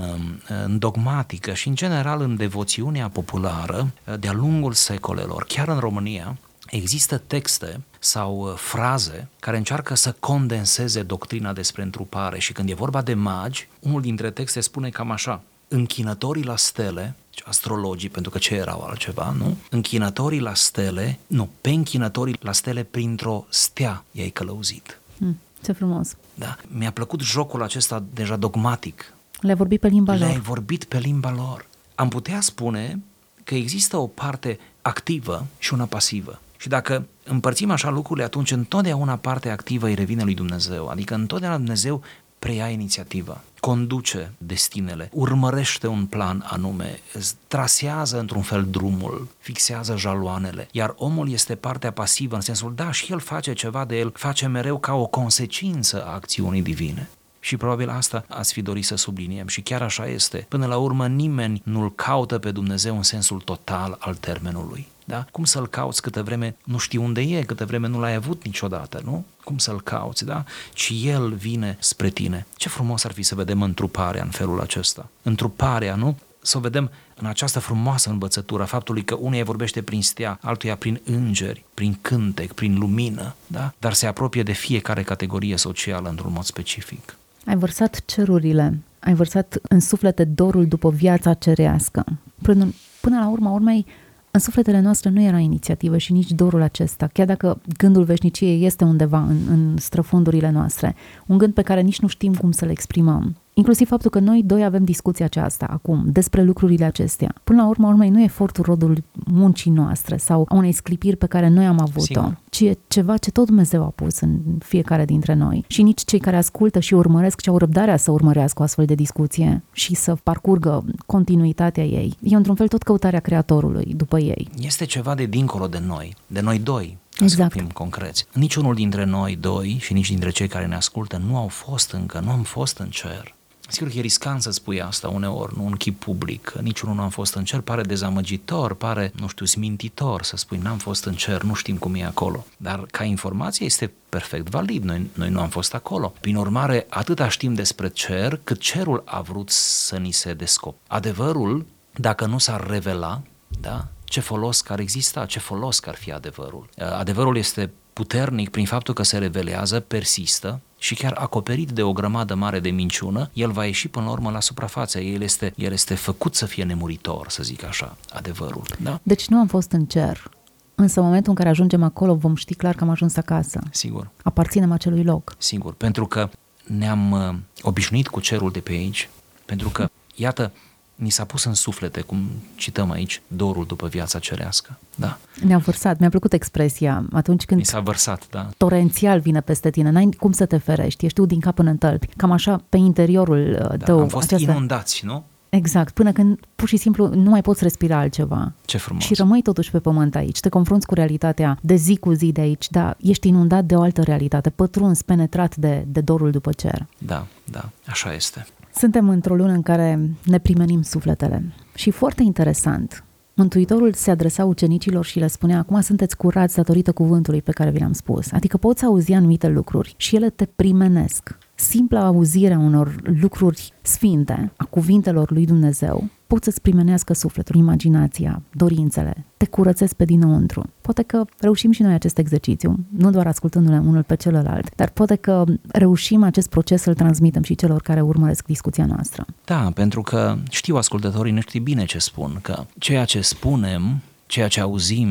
în 0.66 0.80
dogmatică 0.80 1.54
și 1.54 1.68
în 1.68 1.76
general 1.76 2.22
în 2.22 2.36
devoțiunea 2.36 3.10
populară 3.10 3.92
de-a 4.20 4.34
lungul 4.34 4.74
secolelor, 4.74 5.46
chiar 5.48 5.68
în 5.68 5.80
România, 5.80 6.38
există 6.70 7.18
texte 7.18 7.82
sau 8.00 8.40
uh, 8.40 8.54
fraze 8.56 9.28
care 9.40 9.58
încearcă 9.58 9.96
să 9.96 10.16
condenseze 10.20 11.02
doctrina 11.04 11.54
despre 11.54 11.82
întrupare 11.82 12.40
și 12.40 12.54
când 12.54 12.70
e 12.70 12.74
vorba 12.74 13.02
de 13.02 13.14
magi, 13.14 13.68
unul 13.80 14.02
dintre 14.02 14.32
texte 14.32 14.60
spune 14.60 14.90
cam 14.90 15.12
așa, 15.12 15.42
închinătorii 15.68 16.44
la 16.44 16.56
stele, 16.56 17.16
deci 17.30 17.44
astrologii, 17.46 18.10
pentru 18.10 18.32
că 18.32 18.38
ce 18.38 18.56
erau 18.56 18.82
altceva, 18.82 19.36
nu? 19.38 19.58
Închinătorii 19.70 20.40
la 20.40 20.54
stele, 20.54 21.20
nu, 21.28 21.50
pe 21.62 21.70
închinătorii 21.70 22.38
la 22.40 22.52
stele 22.52 22.84
printr-o 22.84 23.46
stea 23.50 24.04
i-ai 24.12 24.30
călăuzit. 24.30 25.00
Mm, 25.18 25.40
ce 25.64 25.72
frumos! 25.72 26.16
Da, 26.34 26.58
mi-a 26.68 26.92
plăcut 26.92 27.22
jocul 27.22 27.64
acesta 27.64 28.04
deja 28.14 28.36
dogmatic 28.36 29.14
le-ai 29.39 29.56
vorbit 29.56 29.79
pe 29.79 29.88
limba 29.88 30.13
Le-ai 30.13 30.32
lor. 30.34 30.41
vorbit 30.41 30.84
pe 30.84 30.98
limba 30.98 31.32
lor. 31.32 31.65
Am 31.96 32.10
putea 32.10 32.41
spune 32.41 33.00
că 33.44 33.56
există 33.56 33.98
o 33.98 34.08
parte 34.08 34.60
activă 34.82 35.46
și 35.58 35.74
una 35.74 35.86
pasivă. 35.86 36.41
Și 36.58 36.67
dacă 36.67 37.06
împărțim 37.24 37.72
așa 37.72 37.89
lucrurile, 37.89 38.25
atunci 38.25 38.51
întotdeauna 38.51 39.15
partea 39.15 39.51
activă 39.51 39.88
îi 39.88 39.94
revine 39.94 40.24
lui 40.24 40.34
Dumnezeu. 40.34 40.88
Adică 40.88 41.13
întotdeauna 41.13 41.58
Dumnezeu 41.58 42.01
preia 42.39 42.70
inițiativa, 42.70 43.41
conduce 43.60 44.32
destinele, 44.38 45.10
urmărește 45.13 45.88
un 45.88 46.06
plan 46.06 46.44
anume, 46.48 47.00
îți 47.13 47.36
trasează 47.48 48.20
într-un 48.20 48.41
fel 48.41 48.65
drumul, 48.70 49.27
fixează 49.39 49.98
jaloanele, 49.98 50.67
iar 50.72 50.94
omul 50.98 51.32
este 51.32 51.56
partea 51.56 51.91
pasivă 51.91 52.36
în 52.36 52.41
sensul, 52.41 52.74
da, 52.75 52.91
și 52.91 53.12
el 53.12 53.20
face 53.20 53.53
ceva 53.53 53.86
de 53.86 53.98
el, 53.98 54.12
face 54.15 54.48
mereu 54.48 54.77
ca 54.77 54.94
o 54.94 55.06
consecință 55.06 56.06
a 56.06 56.13
acțiunii 56.13 56.62
divine. 56.62 57.10
Și 57.39 57.58
probabil 57.58 57.89
asta 57.89 58.25
ați 58.27 58.53
fi 58.53 58.62
dorit 58.62 58.86
să 58.86 58.96
subliniem 58.96 59.48
și 59.48 59.62
chiar 59.62 59.82
așa 59.82 60.08
este. 60.08 60.46
Până 60.50 60.65
la 60.65 60.77
urmă 60.77 61.08
nimeni 61.08 61.62
nu-L 61.63 61.96
caută 61.96 62.38
pe 62.38 62.51
Dumnezeu 62.51 62.96
în 62.96 63.03
sensul 63.03 63.39
total 63.39 63.96
al 64.00 64.15
termenului. 64.15 64.88
Da? 65.08 65.25
Cum 65.32 65.44
să-l 65.44 65.67
cauți 65.67 66.01
câtă 66.01 66.24
vreme 66.24 66.56
nu 66.63 66.77
știi 66.77 67.00
unde 67.00 67.22
e, 67.22 67.44
câtă 67.44 67.65
vreme 67.65 67.88
nu 67.88 68.00
l-ai 68.00 68.13
avut 68.13 68.44
niciodată, 68.44 69.01
nu? 69.03 69.25
Cum 69.44 69.58
să-l 69.58 69.82
cauți, 69.82 70.25
da? 70.25 70.44
Ci 70.74 70.91
el 71.03 71.34
vine 71.34 71.77
spre 71.79 72.10
tine. 72.10 72.46
Ce 72.56 72.70
frumos 72.70 73.03
ar 73.03 73.12
fi 73.12 73.24
să 73.24 73.36
vedem 73.36 73.62
întruparea 73.62 74.24
în 74.24 74.29
felul 74.29 74.60
acesta. 74.60 75.10
Întruparea, 75.22 75.96
nu? 75.96 76.17
Să 76.41 76.58
o 76.58 76.60
vedem 76.60 76.91
în 77.15 77.25
această 77.25 77.60
frumoasă 77.60 78.10
învățătură 78.10 78.63
a 78.63 78.65
faptului 78.65 79.03
că 79.03 79.15
uneia 79.15 79.44
vorbește 79.44 79.82
prin 79.82 80.01
stea, 80.01 80.39
altuia 80.41 80.75
prin 80.75 81.01
îngeri, 81.06 81.63
prin 81.74 81.98
cântec, 82.01 82.53
prin 82.53 82.77
lumină, 82.77 83.36
da? 83.48 83.74
dar 83.77 83.94
se 83.94 84.08
apropie 84.08 84.44
de 84.44 84.51
fiecare 84.51 85.03
categorie 85.03 85.56
socială 85.56 86.10
într-un 86.10 86.32
mod 86.32 86.44
specific. 86.44 87.17
Ai 87.48 87.56
vărsat 87.56 88.06
cerurile, 88.06 88.80
ai 89.00 89.13
vărsat 89.13 89.58
în 89.62 89.80
suflete 89.80 90.24
dorul 90.24 90.66
după 90.66 90.89
viața 90.89 91.34
cerească. 91.34 92.04
Până, 92.42 92.68
până 93.01 93.20
la 93.20 93.30
urma 93.30 93.51
urmei, 93.51 93.86
în 94.32 94.39
sufletele 94.39 94.80
noastre 94.80 95.10
nu 95.10 95.22
era 95.22 95.38
inițiativă 95.38 95.98
și 95.98 96.12
nici 96.12 96.32
dorul 96.32 96.62
acesta, 96.62 97.08
chiar 97.13 97.25
dacă 97.25 97.62
gândul 97.77 98.04
veșniciei 98.04 98.66
este 98.66 98.84
undeva 98.84 99.20
în, 99.20 99.38
în 99.50 99.77
străfundurile 99.77 100.50
noastre, 100.50 100.96
un 101.25 101.38
gând 101.38 101.54
pe 101.54 101.62
care 101.62 101.82
nici 101.82 102.00
nu 102.00 102.08
știm 102.08 102.34
cum 102.34 102.51
să-l 102.51 102.70
exprimăm. 102.70 103.36
Inclusiv 103.58 103.88
faptul 103.88 104.10
că 104.10 104.20
noi 104.20 104.44
doi 104.46 104.64
avem 104.64 104.84
discuția 104.84 105.26
aceasta 105.26 105.66
acum 105.70 106.04
despre 106.06 106.44
lucrurile 106.44 106.86
acestea. 106.86 107.34
Până 107.44 107.62
la 107.62 107.68
urmă, 107.68 107.88
urmei, 107.88 108.10
nu 108.10 108.20
e 108.20 108.24
efortul 108.24 108.64
rodul 108.64 109.04
muncii 109.12 109.72
noastre 109.72 110.18
sau 110.18 110.46
a 110.50 110.56
unei 110.56 110.72
sclipiri 110.72 111.16
pe 111.16 111.26
care 111.26 111.48
noi 111.48 111.66
am 111.66 111.80
avut-o, 111.80 112.02
Sigur. 112.02 112.38
ci 112.50 112.60
e 112.60 112.78
ceva 112.88 113.18
ce 113.18 113.32
tot 113.32 113.46
Dumnezeu 113.46 113.84
a 113.84 113.88
pus 113.88 114.20
în 114.20 114.40
fiecare 114.60 115.06
dintre 115.06 115.34
noi. 115.34 115.66
Și 115.68 115.82
nici 115.82 116.02
cei 116.06 116.20
care 116.20 116.38
ascultă 116.38 116.80
și 116.80 116.94
urmăresc 116.94 117.42
și 117.42 117.50
au 117.50 117.58
răbdarea 117.58 117.98
să 117.98 118.12
urmărească 118.12 118.62
o 118.62 118.64
astfel 118.64 118.86
de 118.86 118.96
discuție 118.96 119.64
și 119.72 119.96
să 119.96 120.16
parcurgă 120.24 120.86
continuitatea 121.06 121.84
ei. 121.84 122.18
E 122.22 122.36
într-un 122.36 122.56
fel 122.56 122.68
tot 122.68 122.84
căutarea 122.84 123.20
Creatorului 123.20 123.94
după 123.96 124.20
ei. 124.20 124.50
Este 124.60 124.86
ceva 124.86 125.16
de 125.16 125.26
dincolo 125.26 125.68
de 125.68 125.82
noi, 125.88 126.16
de 126.28 126.42
noi 126.42 126.60
doi, 126.60 126.98
ca 127.10 127.24
Exact. 127.24 127.52
să 127.52 127.58
fim 127.60 127.68
concreți. 127.68 128.26
Niciunul 128.34 128.76
dintre 128.76 129.06
noi 129.06 129.36
doi 129.36 129.78
și 129.80 129.94
nici 129.94 130.10
dintre 130.10 130.30
cei 130.30 130.48
care 130.48 130.66
ne 130.66 130.76
ascultă 130.76 131.22
nu 131.28 131.38
au 131.38 131.48
fost 131.48 131.92
încă, 131.92 132.22
nu 132.26 132.32
am 132.32 132.42
fost 132.42 132.78
în 132.78 132.90
cer. 132.90 133.36
Sigur 133.68 133.92
că 133.92 133.98
e 133.98 134.02
riscant 134.02 134.42
să 134.42 134.52
spui 134.52 134.82
asta 134.82 135.10
uneori, 135.10 135.58
nu 135.58 135.66
în 135.66 135.76
chip 135.76 136.00
public, 136.00 136.42
că 136.42 136.60
niciunul 136.62 136.96
nu 136.96 137.02
am 137.02 137.10
fost 137.10 137.34
în 137.34 137.44
cer, 137.44 137.62
pare 137.62 137.82
dezamăgitor, 137.82 138.74
pare, 138.74 139.12
nu 139.20 139.28
știu, 139.28 139.46
smintitor 139.46 140.24
să 140.24 140.38
spui 140.38 140.58
n-am 140.58 140.78
fost 140.78 141.06
în 141.06 141.14
cer, 141.14 141.42
nu 141.42 141.54
știm 141.54 141.78
cum 141.78 141.96
e 141.96 142.06
acolo. 142.06 142.46
Dar 142.58 142.86
ca 142.92 143.04
informație 143.04 143.66
este 143.66 143.94
perfect 144.10 144.50
valid, 144.50 144.84
noi, 144.84 145.10
noi 145.14 145.30
nu 145.30 145.42
am 145.42 145.50
fost 145.50 145.74
acolo. 145.74 146.14
Prin 146.20 146.36
urmare, 146.36 146.86
atâta 146.90 147.30
știm 147.30 147.54
despre 147.54 147.88
cer, 147.88 148.40
cât 148.44 148.60
cerul 148.60 149.02
a 149.06 149.22
vrut 149.22 149.50
să 149.50 149.98
ni 149.98 150.12
se 150.12 150.34
descop. 150.34 150.76
Adevărul, 150.88 151.66
dacă 151.94 152.26
nu 152.26 152.38
s-ar 152.38 152.68
revela, 152.68 153.22
da, 153.48 153.88
ce 154.04 154.20
folos 154.20 154.62
că 154.62 154.74
ar 154.74 154.80
exista, 154.80 155.26
ce 155.26 155.40
folos 155.40 155.80
că 155.80 155.90
ar 155.90 155.96
fi 155.96 156.12
adevărul. 156.12 156.70
Adevărul 156.78 157.38
este 157.38 157.72
puternic 157.94 158.50
prin 158.50 158.66
faptul 158.66 158.94
că 158.94 159.04
se 159.04 159.18
revelează, 159.18 159.80
persistă 159.80 160.62
și 160.77 160.96
chiar 160.96 161.13
acoperit 161.17 161.69
de 161.69 161.81
o 161.84 161.91
grămadă 161.93 162.36
mare 162.36 162.60
de 162.60 162.69
minciună, 162.69 163.29
el 163.34 163.51
va 163.51 163.65
ieși 163.65 163.88
până 163.88 164.05
la 164.05 164.12
urmă 164.12 164.31
la 164.31 164.39
suprafață. 164.39 165.00
El 165.00 165.22
este, 165.22 165.53
el 165.55 165.72
este 165.72 165.96
făcut 165.96 166.36
să 166.36 166.46
fie 166.46 166.63
nemuritor, 166.63 167.29
să 167.29 167.43
zic 167.43 167.63
așa, 167.63 167.98
adevărul. 168.13 168.63
Da? 168.81 169.00
Deci 169.03 169.27
nu 169.27 169.38
am 169.39 169.48
fost 169.48 169.72
în 169.72 169.86
cer. 169.86 170.29
Însă 170.75 171.00
în 171.00 171.05
momentul 171.05 171.29
în 171.29 171.36
care 171.38 171.50
ajungem 171.50 171.84
acolo 171.84 172.15
vom 172.15 172.36
ști 172.36 172.53
clar 172.55 172.75
că 172.75 172.84
am 172.84 172.89
ajuns 172.89 173.15
acasă. 173.15 173.60
Sigur, 173.72 174.10
Aparținem 174.24 174.72
acelui 174.72 175.03
loc. 175.03 175.36
sigur. 175.38 175.74
Pentru 175.74 176.05
că 176.07 176.29
ne-am 176.63 177.12
uh, 177.12 177.36
obișnuit 177.62 178.07
cu 178.07 178.19
cerul 178.19 178.51
de 178.51 178.60
pe 178.60 178.72
aici, 178.72 179.10
pentru 179.46 179.69
că, 179.69 179.89
iată, 180.15 180.51
ni 180.98 181.10
s-a 181.10 181.24
pus 181.24 181.44
în 181.44 181.54
suflete, 181.54 182.01
cum 182.01 182.30
cităm 182.55 182.92
aici, 182.92 183.22
dorul 183.27 183.66
după 183.66 183.88
viața 183.88 184.20
cerească. 184.20 184.77
Da, 184.96 185.18
Ne-a 185.42 185.57
vărsat. 185.57 186.00
Mi-a 186.00 186.10
plăcut 186.10 186.33
expresia 186.33 187.05
atunci 187.12 187.46
când 187.46 187.60
ni 187.60 187.66
s-a 187.66 187.79
vărsat, 187.79 188.27
da. 188.29 188.50
torențial 188.57 189.20
vine 189.20 189.42
peste 189.42 189.70
tine, 189.70 189.90
n-ai 189.90 190.10
cum 190.18 190.31
să 190.31 190.46
te 190.46 190.57
ferești, 190.57 191.05
ești 191.05 191.20
tu 191.20 191.25
din 191.25 191.40
cap 191.40 191.55
până 191.55 191.70
în 191.70 191.77
tălpi. 191.77 192.07
Cam 192.07 192.31
așa, 192.31 192.64
pe 192.70 192.77
interiorul 192.77 193.57
uh, 193.62 193.77
da 193.77 193.86
tău. 193.86 194.00
am 194.00 194.07
fost 194.07 194.31
inundați, 194.31 195.05
nu? 195.05 195.24
Exact, 195.50 195.94
până 195.94 196.12
când 196.12 196.40
pur 196.55 196.68
și 196.68 196.77
simplu 196.77 197.07
nu 197.07 197.29
mai 197.29 197.42
poți 197.42 197.64
respira 197.64 197.98
altceva. 197.98 198.53
Ce 198.66 198.77
frumos. 198.77 199.03
Și 199.03 199.14
rămâi 199.14 199.42
totuși 199.42 199.72
pe 199.72 199.79
pământ 199.79 200.16
aici, 200.16 200.40
te 200.40 200.50
confrunți 200.50 200.86
cu 200.86 200.94
realitatea 200.94 201.57
de 201.62 201.75
zi 201.75 201.98
cu 201.98 202.12
zi 202.12 202.31
de 202.31 202.42
aici, 202.42 202.70
dar 202.70 202.98
ești 203.00 203.27
inundat 203.27 203.66
de 203.66 203.75
o 203.75 203.81
altă 203.81 204.01
realitate, 204.01 204.50
pătruns, 204.50 205.01
penetrat 205.01 205.55
de, 205.55 205.86
de 205.88 206.01
dorul 206.01 206.31
după 206.31 206.51
cer. 206.51 206.86
Da, 206.98 207.25
da, 207.44 207.70
așa 207.86 208.14
este. 208.14 208.48
Suntem 208.77 209.09
într-o 209.09 209.35
lună 209.35 209.51
în 209.51 209.61
care 209.61 210.09
ne 210.25 210.37
primenim 210.37 210.81
sufletele. 210.81 211.44
Și 211.75 211.92
foarte 211.92 212.24
interesant, 212.24 213.03
Mântuitorul 213.33 213.94
se 213.94 214.11
adresa 214.11 214.46
ucenicilor 214.46 215.05
și 215.05 215.20
le 215.20 215.27
spunea, 215.27 215.57
acum 215.57 215.81
sunteți 215.81 216.18
curați 216.18 216.55
datorită 216.55 216.92
cuvântului 216.92 217.42
pe 217.42 217.51
care 217.51 217.70
vi 217.70 217.79
l-am 217.79 217.94
spus. 217.94 218.31
Adică 218.31 218.57
poți 218.57 218.85
auzi 218.85 219.13
anumite 219.13 219.48
lucruri 219.48 219.94
și 219.98 220.16
ele 220.16 220.29
te 220.29 220.46
primenesc. 220.46 221.37
Simpla 221.59 222.05
auzire 222.05 222.53
a 222.53 222.59
unor 222.59 222.96
lucruri 223.22 223.74
sfinte, 223.81 224.51
a 224.57 224.63
cuvintelor 224.63 225.31
lui 225.31 225.46
Dumnezeu, 225.46 226.09
pot 226.27 226.43
să-ți 226.43 226.61
primenească 226.61 227.13
sufletul, 227.13 227.55
imaginația, 227.55 228.41
dorințele, 228.51 229.25
te 229.37 229.46
curățesc 229.46 229.93
pe 229.93 230.05
dinăuntru. 230.05 230.63
Poate 230.81 231.03
că 231.03 231.25
reușim 231.39 231.72
și 231.72 231.81
noi 231.81 231.93
acest 231.93 232.17
exercițiu, 232.17 232.79
nu 232.89 233.11
doar 233.11 233.27
ascultându-ne 233.27 233.79
unul 233.79 234.03
pe 234.03 234.15
celălalt, 234.15 234.75
dar 234.75 234.89
poate 234.89 235.15
că 235.15 235.43
reușim 235.72 236.24
acest 236.24 236.50
proces 236.50 236.81
să-l 236.81 236.93
transmitem 236.93 237.43
și 237.43 237.55
celor 237.55 237.81
care 237.81 238.01
urmăresc 238.01 238.46
discuția 238.46 238.85
noastră. 238.85 239.25
Da, 239.46 239.72
pentru 239.74 240.01
că 240.01 240.37
știu 240.50 240.75
ascultătorii 240.75 241.31
noștri 241.31 241.59
bine 241.59 241.85
ce 241.85 241.98
spun, 241.98 242.39
că 242.41 242.65
ceea 242.77 243.05
ce 243.05 243.22
spunem, 243.22 244.01
ceea 244.25 244.48
ce 244.48 244.61
auzim, 244.61 245.09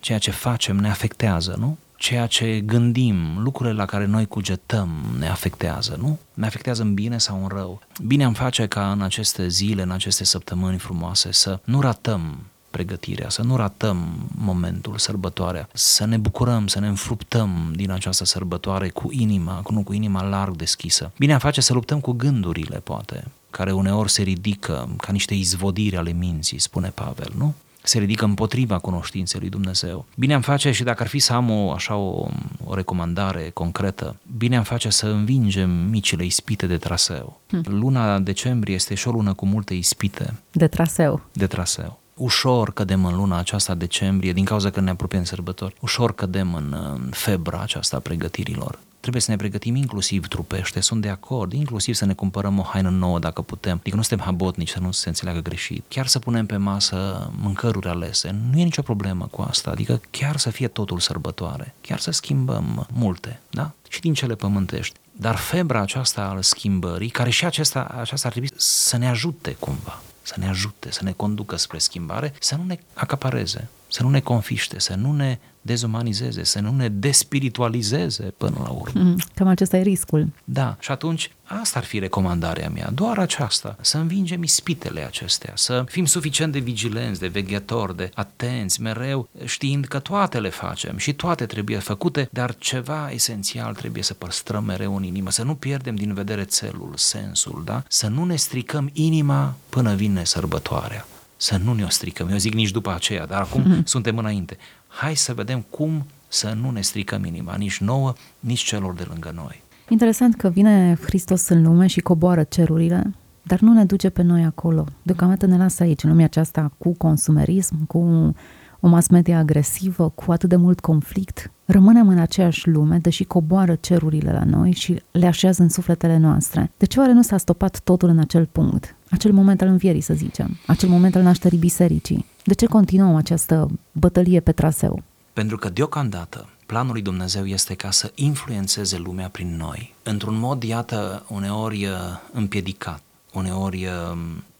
ceea 0.00 0.18
ce 0.18 0.30
facem 0.30 0.76
ne 0.76 0.88
afectează, 0.88 1.56
nu? 1.58 1.76
Ceea 1.98 2.26
ce 2.26 2.60
gândim, 2.60 3.16
lucrurile 3.38 3.74
la 3.74 3.84
care 3.84 4.06
noi 4.06 4.26
cugetăm 4.26 4.88
ne 5.18 5.28
afectează, 5.28 5.96
nu? 6.00 6.18
Ne 6.34 6.46
afectează 6.46 6.82
în 6.82 6.94
bine 6.94 7.18
sau 7.18 7.42
în 7.42 7.48
rău. 7.48 7.80
Bine 8.06 8.24
am 8.24 8.32
face 8.32 8.66
ca 8.66 8.92
în 8.92 9.02
aceste 9.02 9.48
zile, 9.48 9.82
în 9.82 9.90
aceste 9.90 10.24
săptămâni 10.24 10.78
frumoase 10.78 11.32
să 11.32 11.60
nu 11.64 11.80
ratăm 11.80 12.38
pregătirea, 12.70 13.28
să 13.28 13.42
nu 13.42 13.56
ratăm 13.56 14.28
momentul, 14.34 14.98
sărbătoarea, 14.98 15.68
să 15.72 16.04
ne 16.04 16.16
bucurăm, 16.16 16.66
să 16.66 16.80
ne 16.80 16.88
înfruptăm 16.88 17.72
din 17.76 17.90
această 17.90 18.24
sărbătoare 18.24 18.88
cu 18.88 19.12
inima, 19.12 19.62
nu 19.70 19.82
cu 19.82 19.92
inima 19.92 20.22
larg 20.22 20.56
deschisă. 20.56 21.12
Bine 21.18 21.32
am 21.32 21.38
face 21.38 21.60
să 21.60 21.72
luptăm 21.72 22.00
cu 22.00 22.12
gândurile, 22.12 22.78
poate, 22.78 23.24
care 23.50 23.72
uneori 23.72 24.10
se 24.10 24.22
ridică 24.22 24.88
ca 24.96 25.12
niște 25.12 25.34
izvodiri 25.34 25.96
ale 25.96 26.12
minții, 26.12 26.58
spune 26.58 26.88
Pavel, 26.88 27.32
nu? 27.36 27.54
Se 27.82 27.98
ridică 27.98 28.24
împotriva 28.24 28.78
cunoștinței 28.78 29.40
lui 29.40 29.48
Dumnezeu. 29.48 30.06
Bine 30.16 30.34
am 30.34 30.40
face 30.40 30.70
și 30.70 30.82
dacă 30.82 31.02
ar 31.02 31.08
fi 31.08 31.18
să 31.18 31.32
am 31.32 31.50
o, 31.50 31.72
așa 31.72 31.94
o, 31.96 32.28
o 32.64 32.74
recomandare 32.74 33.50
concretă, 33.54 34.16
bine 34.36 34.56
am 34.56 34.62
face 34.62 34.90
să 34.90 35.06
învingem 35.06 35.70
micile 35.70 36.24
ispite 36.24 36.66
de 36.66 36.76
traseu. 36.76 37.40
Hm. 37.48 37.62
Luna 37.64 38.18
decembrie 38.18 38.74
este 38.74 38.94
și 38.94 39.08
o 39.08 39.10
lună 39.10 39.32
cu 39.32 39.46
multe 39.46 39.74
ispite 39.74 40.34
De 40.52 40.66
traseu. 40.66 41.20
de 41.32 41.46
traseu. 41.46 41.98
Ușor 42.14 42.72
cădem 42.72 43.04
în 43.04 43.16
luna 43.16 43.38
aceasta 43.38 43.74
decembrie, 43.74 44.32
din 44.32 44.44
cauza 44.44 44.70
că 44.70 44.80
ne 44.80 44.90
apropiem 44.90 45.24
sărbători. 45.24 45.74
Ușor 45.80 46.14
cădem 46.14 46.54
în, 46.54 46.76
în 46.94 47.08
febra 47.10 47.60
aceasta 47.60 47.96
a 47.96 48.00
pregătirilor. 48.00 48.78
Trebuie 49.08 49.28
să 49.28 49.36
ne 49.36 49.48
pregătim 49.48 49.74
inclusiv 49.74 50.26
trupește, 50.26 50.80
sunt 50.80 51.02
de 51.02 51.08
acord, 51.08 51.52
inclusiv 51.52 51.94
să 51.94 52.04
ne 52.04 52.12
cumpărăm 52.12 52.58
o 52.58 52.62
haină 52.62 52.88
nouă 52.88 53.18
dacă 53.18 53.42
putem. 53.42 53.76
Adică 53.80 53.96
nu 53.96 54.02
suntem 54.02 54.26
habotnici, 54.26 54.68
să 54.68 54.80
nu 54.80 54.92
se 54.92 55.08
înțeleagă 55.08 55.40
greșit. 55.40 55.84
Chiar 55.88 56.06
să 56.06 56.18
punem 56.18 56.46
pe 56.46 56.56
masă 56.56 57.30
mâncăruri 57.40 57.88
alese, 57.88 58.34
nu 58.50 58.58
e 58.58 58.62
nicio 58.62 58.82
problemă 58.82 59.26
cu 59.30 59.42
asta. 59.42 59.70
Adică 59.70 60.00
chiar 60.10 60.36
să 60.36 60.50
fie 60.50 60.68
totul 60.68 60.98
sărbătoare, 60.98 61.74
chiar 61.80 61.98
să 61.98 62.10
schimbăm 62.10 62.86
multe, 62.92 63.40
da? 63.50 63.72
Și 63.88 64.00
din 64.00 64.14
cele 64.14 64.34
pământești. 64.34 64.98
Dar 65.12 65.36
febra 65.36 65.80
aceasta 65.80 66.22
al 66.22 66.42
schimbării, 66.42 67.08
care 67.08 67.30
și 67.30 67.46
acesta, 67.46 67.94
aceasta 68.00 68.26
ar 68.26 68.32
trebui 68.32 68.50
să 68.56 68.96
ne 68.96 69.08
ajute 69.08 69.56
cumva, 69.58 70.02
să 70.22 70.34
ne 70.38 70.48
ajute, 70.48 70.90
să 70.90 71.04
ne 71.04 71.12
conducă 71.12 71.56
spre 71.56 71.78
schimbare, 71.78 72.34
să 72.40 72.56
nu 72.56 72.64
ne 72.64 72.78
acapareze, 72.94 73.68
să 73.88 74.02
nu 74.02 74.08
ne 74.08 74.20
confiște, 74.20 74.78
să 74.78 74.94
nu 74.94 75.12
ne 75.12 75.38
dezumanizeze, 75.60 76.44
să 76.44 76.60
nu 76.60 76.70
ne 76.70 76.88
despiritualizeze 76.88 78.22
până 78.36 78.56
la 78.62 78.68
urmă. 78.68 79.00
Mm, 79.00 79.16
Cam 79.34 79.48
acesta 79.48 79.76
e 79.76 79.82
riscul. 79.82 80.28
Da, 80.44 80.76
și 80.80 80.90
atunci 80.90 81.30
Asta 81.48 81.78
ar 81.78 81.84
fi 81.84 81.98
recomandarea 81.98 82.68
mea, 82.68 82.90
doar 82.94 83.18
aceasta, 83.18 83.76
să 83.80 83.98
învingem 83.98 84.42
ispitele 84.42 85.04
acestea, 85.04 85.52
să 85.54 85.84
fim 85.86 86.04
suficient 86.04 86.52
de 86.52 86.58
vigilenți, 86.58 87.20
de 87.20 87.26
veghetori, 87.26 87.96
de 87.96 88.10
atenți, 88.14 88.80
mereu 88.80 89.28
știind 89.44 89.84
că 89.84 89.98
toate 89.98 90.40
le 90.40 90.48
facem 90.48 90.96
și 90.96 91.12
toate 91.12 91.46
trebuie 91.46 91.78
făcute, 91.78 92.28
dar 92.32 92.54
ceva 92.58 93.10
esențial 93.10 93.74
trebuie 93.74 94.02
să 94.02 94.14
păstrăm 94.14 94.64
mereu 94.64 94.96
în 94.96 95.02
inimă, 95.02 95.30
să 95.30 95.42
nu 95.42 95.54
pierdem 95.54 95.94
din 95.94 96.14
vedere 96.14 96.44
țelul, 96.44 96.92
sensul, 96.96 97.62
da? 97.64 97.82
Să 97.88 98.06
nu 98.06 98.24
ne 98.24 98.36
stricăm 98.36 98.90
inima 98.92 99.54
până 99.68 99.94
vine 99.94 100.24
sărbătoarea 100.24 101.06
să 101.40 101.60
nu 101.64 101.72
ne-o 101.72 101.88
stricăm. 101.88 102.28
Eu 102.28 102.36
zic 102.36 102.54
nici 102.54 102.70
după 102.70 102.94
aceea, 102.94 103.26
dar 103.26 103.40
acum 103.40 103.62
mm-hmm. 103.62 103.84
suntem 103.84 104.18
înainte. 104.18 104.56
Hai 104.88 105.14
să 105.14 105.34
vedem 105.34 105.64
cum 105.70 106.04
să 106.28 106.56
nu 106.60 106.70
ne 106.70 106.80
stricăm 106.80 107.24
inima, 107.24 107.54
nici 107.56 107.80
nouă, 107.80 108.12
nici 108.40 108.62
celor 108.62 108.94
de 108.94 109.06
lângă 109.08 109.32
noi. 109.34 109.62
Interesant 109.88 110.36
că 110.36 110.48
vine 110.48 110.98
Hristos 111.02 111.48
în 111.48 111.62
lume 111.62 111.86
și 111.86 112.00
coboară 112.00 112.42
cerurile, 112.42 113.14
dar 113.42 113.60
nu 113.60 113.72
ne 113.72 113.84
duce 113.84 114.08
pe 114.08 114.22
noi 114.22 114.44
acolo. 114.44 114.86
Deocamdată 115.02 115.46
ne 115.46 115.56
lasă 115.56 115.82
aici, 115.82 116.02
în 116.02 116.10
lumea 116.10 116.24
aceasta, 116.24 116.72
cu 116.78 116.94
consumerism, 116.94 117.86
cu 117.86 118.34
o 118.80 118.88
mass 118.88 119.08
media 119.08 119.38
agresivă, 119.38 120.08
cu 120.08 120.32
atât 120.32 120.48
de 120.48 120.56
mult 120.56 120.80
conflict. 120.80 121.50
Rămânem 121.64 122.08
în 122.08 122.18
aceeași 122.18 122.68
lume, 122.68 122.98
deși 122.98 123.24
coboară 123.24 123.74
cerurile 123.74 124.32
la 124.32 124.44
noi 124.44 124.72
și 124.72 125.02
le 125.10 125.26
așează 125.26 125.62
în 125.62 125.68
sufletele 125.68 126.16
noastre. 126.16 126.70
De 126.76 126.86
ce 126.86 127.00
oare 127.00 127.12
nu 127.12 127.22
s-a 127.22 127.36
stopat 127.36 127.80
totul 127.80 128.08
în 128.08 128.18
acel 128.18 128.46
punct? 128.46 128.96
Acel 129.10 129.32
moment 129.32 129.60
al 129.60 129.68
învierii, 129.68 130.00
să 130.00 130.14
zicem. 130.14 130.58
Acel 130.66 130.88
moment 130.88 131.14
al 131.14 131.22
nașterii 131.22 131.58
bisericii. 131.58 132.26
De 132.44 132.54
ce 132.54 132.66
continuăm 132.66 133.14
această 133.14 133.68
bătălie 133.92 134.40
pe 134.40 134.52
traseu? 134.52 135.02
Pentru 135.32 135.56
că 135.56 135.68
deocamdată 135.68 136.48
planul 136.66 136.92
lui 136.92 137.02
Dumnezeu 137.02 137.46
este 137.46 137.74
ca 137.74 137.90
să 137.90 138.12
influențeze 138.14 138.98
lumea 138.98 139.28
prin 139.28 139.56
noi, 139.56 139.94
într-un 140.02 140.38
mod, 140.38 140.62
iată, 140.62 141.24
uneori 141.28 141.84
uh, 141.84 141.92
împiedicat, 142.32 143.02
uneori 143.32 143.86
uh, 143.86 144.18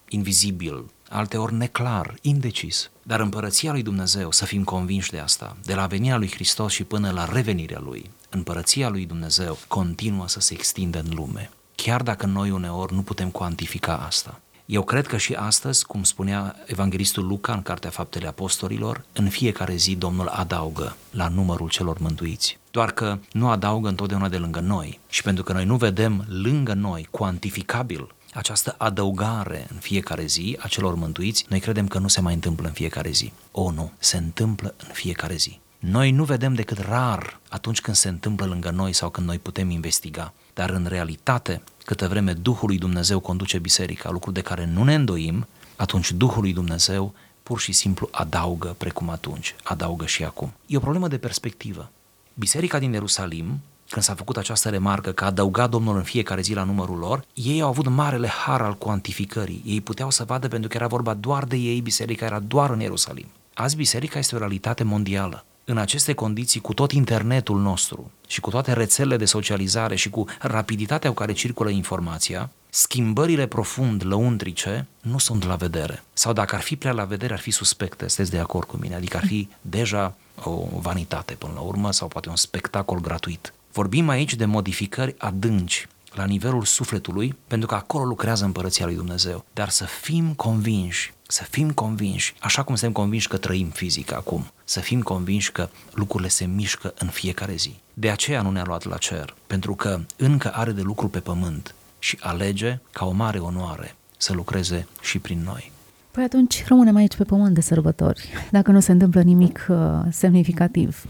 invizibil, 0.09 0.85
alteori 1.09 1.55
neclar, 1.55 2.15
indecis. 2.21 2.91
Dar 3.03 3.21
împărăția 3.21 3.73
lui 3.73 3.83
Dumnezeu, 3.83 4.33
să 4.33 4.45
fim 4.45 4.65
convinși 4.65 5.11
de 5.11 5.19
asta, 5.19 5.57
de 5.65 5.75
la 5.75 5.87
venirea 5.87 6.17
lui 6.17 6.31
Hristos 6.31 6.73
și 6.73 6.85
până 6.85 7.11
la 7.11 7.29
revenirea 7.33 7.81
lui, 7.85 8.11
împărăția 8.31 8.89
lui 8.89 9.07
Dumnezeu 9.07 9.59
continuă 9.69 10.29
să 10.29 10.41
se 10.41 10.55
extindă 10.55 10.99
în 10.99 11.15
lume. 11.15 11.51
Chiar 11.89 12.03
dacă 12.03 12.27
noi 12.27 12.51
uneori 12.51 12.95
nu 12.95 13.03
putem 13.03 13.31
cuantifica 13.31 13.97
asta. 13.97 14.41
Eu 14.67 14.83
cred 14.83 15.07
că 15.07 15.17
și 15.17 15.35
astăzi, 15.35 15.87
cum 15.87 16.03
spunea 16.03 16.57
evanghelistul 16.67 17.27
Luca 17.27 17.53
în 17.53 17.63
Cartea 17.63 17.91
Faptele 17.91 18.27
Apostolilor, 18.27 19.05
în 19.13 19.29
fiecare 19.29 19.77
zi 19.77 19.97
Domnul 19.97 20.27
adaugă 20.27 20.97
la 21.11 21.29
numărul 21.29 21.69
celor 21.69 21.99
mântuiți. 21.99 22.59
Doar 22.71 22.91
că 22.91 23.19
nu 23.33 23.49
adaugă 23.49 23.89
întotdeauna 23.89 24.29
de 24.29 24.37
lângă 24.37 24.61
noi. 24.61 25.01
Și 25.09 25.23
pentru 25.23 25.45
că 25.45 25.53
noi 25.53 25.65
nu 25.65 25.77
vedem 25.77 26.25
lângă 26.29 26.73
noi, 26.73 27.09
cuantificabil, 27.11 28.15
această 28.35 28.75
adăugare 28.79 29.67
în 29.73 29.79
fiecare 29.79 30.27
zi 30.27 30.57
a 30.61 30.69
celor 30.69 30.95
mântuiți, 30.95 31.47
noi 31.49 31.61
credem 31.61 31.87
că 31.87 31.99
nu 31.99 32.09
se 32.09 32.21
mai 32.21 32.35
întâmplă 32.35 32.67
în 32.67 32.73
fiecare 32.73 33.11
zi. 33.11 33.33
O, 33.53 33.71
nu, 33.71 33.93
se 33.99 34.17
întâmplă 34.17 34.75
în 34.87 34.93
fiecare 34.93 35.37
zi. 35.37 35.61
Noi 35.79 36.11
nu 36.11 36.25
vedem 36.25 36.55
decât 36.55 36.79
rar 36.79 37.41
atunci 37.49 37.81
când 37.81 37.97
se 37.97 38.09
întâmplă 38.09 38.47
lângă 38.47 38.71
noi 38.71 38.93
sau 38.93 39.11
când 39.11 39.27
noi 39.27 39.39
putem 39.39 39.71
investiga. 39.71 40.33
Dar 40.59 40.71
în 40.71 40.87
realitate, 40.89 41.63
câtă 41.85 42.09
vreme 42.09 42.33
Duhul 42.33 42.69
lui 42.69 42.79
Dumnezeu 42.79 43.21
conduce 43.21 43.59
biserica, 43.59 44.11
lucru 44.11 44.31
de 44.31 44.41
care 44.41 44.67
nu 44.67 44.85
ne 44.85 44.95
îndoim, 44.95 45.47
atunci 45.77 46.13
Duhul 46.13 46.43
lui 46.43 46.53
Dumnezeu 46.53 47.15
pur 47.43 47.61
și 47.61 47.73
simplu 47.73 48.09
adaugă 48.11 48.75
precum 48.79 49.09
atunci, 49.11 49.55
adaugă 49.63 50.07
și 50.07 50.25
acum. 50.25 50.53
E 50.67 50.77
o 50.77 50.81
problemă 50.81 51.09
de 51.09 51.19
perspectivă. 51.19 51.91
Biserica 52.35 52.79
din 52.79 52.93
Ierusalim, 52.93 53.61
când 53.89 54.05
s-a 54.05 54.15
făcut 54.15 54.37
această 54.37 54.69
remarcă 54.69 55.13
că 55.13 55.25
adăuga 55.25 55.67
Domnul 55.67 55.97
în 55.97 56.03
fiecare 56.03 56.41
zi 56.41 56.55
la 56.55 56.65
numărul 56.65 56.99
lor, 56.99 57.25
ei 57.35 57.61
au 57.61 57.69
avut 57.69 57.89
marele 57.89 58.29
har 58.29 58.63
al 58.63 58.75
cuantificării. 58.75 59.63
Ei 59.67 59.81
puteau 59.81 60.11
să 60.11 60.25
vadă 60.25 60.49
pentru 60.49 60.69
că 60.69 60.77
era 60.77 60.87
vorba 60.87 61.15
doar 61.15 61.45
de 61.45 61.57
ei, 61.57 61.81
biserica 61.81 62.25
era 62.25 62.39
doar 62.39 62.71
în 62.71 62.81
Ierusalim. 62.81 63.27
Azi 63.55 63.77
biserica 63.77 64.19
este 64.19 64.35
o 64.35 64.39
realitate 64.39 64.85
mondială 64.85 65.45
în 65.71 65.79
aceste 65.79 66.13
condiții, 66.13 66.61
cu 66.61 66.75
tot 66.75 66.93
internetul 66.93 67.61
nostru 67.61 68.11
și 68.27 68.41
cu 68.41 68.51
toate 68.51 68.73
rețelele 68.73 69.17
de 69.17 69.25
socializare 69.25 69.95
și 69.95 70.11
cu 70.11 70.25
rapiditatea 70.41 71.11
cu 71.11 71.17
care 71.17 71.33
circulă 71.33 71.71
informația, 71.71 72.51
schimbările 72.71 73.47
profund 73.47 74.07
lăuntrice 74.07 74.87
nu 75.01 75.19
sunt 75.19 75.45
la 75.45 75.55
vedere. 75.57 76.03
Sau 76.13 76.33
dacă 76.33 76.55
ar 76.55 76.61
fi 76.61 76.77
prea 76.77 76.93
la 76.93 77.05
vedere, 77.05 77.33
ar 77.33 77.39
fi 77.39 77.51
suspecte, 77.51 78.09
sunteți 78.09 78.31
de 78.31 78.39
acord 78.39 78.67
cu 78.67 78.77
mine, 78.77 78.95
adică 78.95 79.17
ar 79.17 79.27
fi 79.27 79.49
deja 79.61 80.15
o 80.43 80.67
vanitate 80.81 81.35
până 81.35 81.53
la 81.55 81.61
urmă 81.61 81.93
sau 81.93 82.09
poate 82.09 82.29
un 82.29 82.37
spectacol 82.37 83.01
gratuit. 83.01 83.53
Vorbim 83.73 84.09
aici 84.09 84.35
de 84.35 84.45
modificări 84.45 85.15
adânci 85.19 85.87
la 86.15 86.25
nivelul 86.25 86.65
sufletului, 86.65 87.37
pentru 87.47 87.69
că 87.69 87.75
acolo 87.75 88.05
lucrează 88.05 88.45
împărăția 88.45 88.87
lui 88.87 88.95
Dumnezeu. 88.95 89.45
Dar 89.53 89.69
să 89.69 89.85
fim 89.85 90.33
convinși 90.35 91.13
să 91.31 91.45
fim 91.51 91.71
convinși, 91.71 92.35
așa 92.41 92.63
cum 92.63 92.75
suntem 92.75 93.03
convinși 93.03 93.29
că 93.29 93.37
trăim 93.37 93.69
fizic 93.69 94.13
acum, 94.13 94.51
să 94.69 94.81
fim 94.81 95.03
convinși 95.03 95.53
că 95.53 95.69
lucrurile 95.93 96.29
se 96.29 96.45
mișcă 96.45 96.95
în 96.99 97.09
fiecare 97.09 97.55
zi. 97.55 97.81
De 97.95 98.11
aceea 98.11 98.43
nu 98.43 98.51
ne-a 98.51 98.65
luat 98.67 98.85
la 98.85 98.97
cer, 98.97 99.35
pentru 99.47 99.75
că 99.75 100.01
încă 100.17 100.51
are 100.55 100.73
de 100.73 100.83
lucru 100.83 101.09
pe 101.09 101.19
pământ 101.19 101.75
și 101.99 102.19
alege 102.21 102.79
ca 102.93 103.07
o 103.07 103.11
mare 103.11 103.39
onoare 103.39 103.95
să 104.17 104.33
lucreze 104.33 104.87
și 105.01 105.19
prin 105.19 105.43
noi. 105.45 105.73
Păi 106.11 106.25
atunci 106.25 106.65
rămânem 106.67 106.97
aici 106.97 107.17
pe 107.17 107.25
pământ 107.25 107.55
de 107.55 107.61
sărbători, 107.61 108.29
dacă 108.51 108.71
nu 108.71 108.81
se 108.81 108.93
întâmplă 108.93 109.23
nimic 109.23 109.67
uh, 109.69 109.77
semnificativ. 110.11 111.05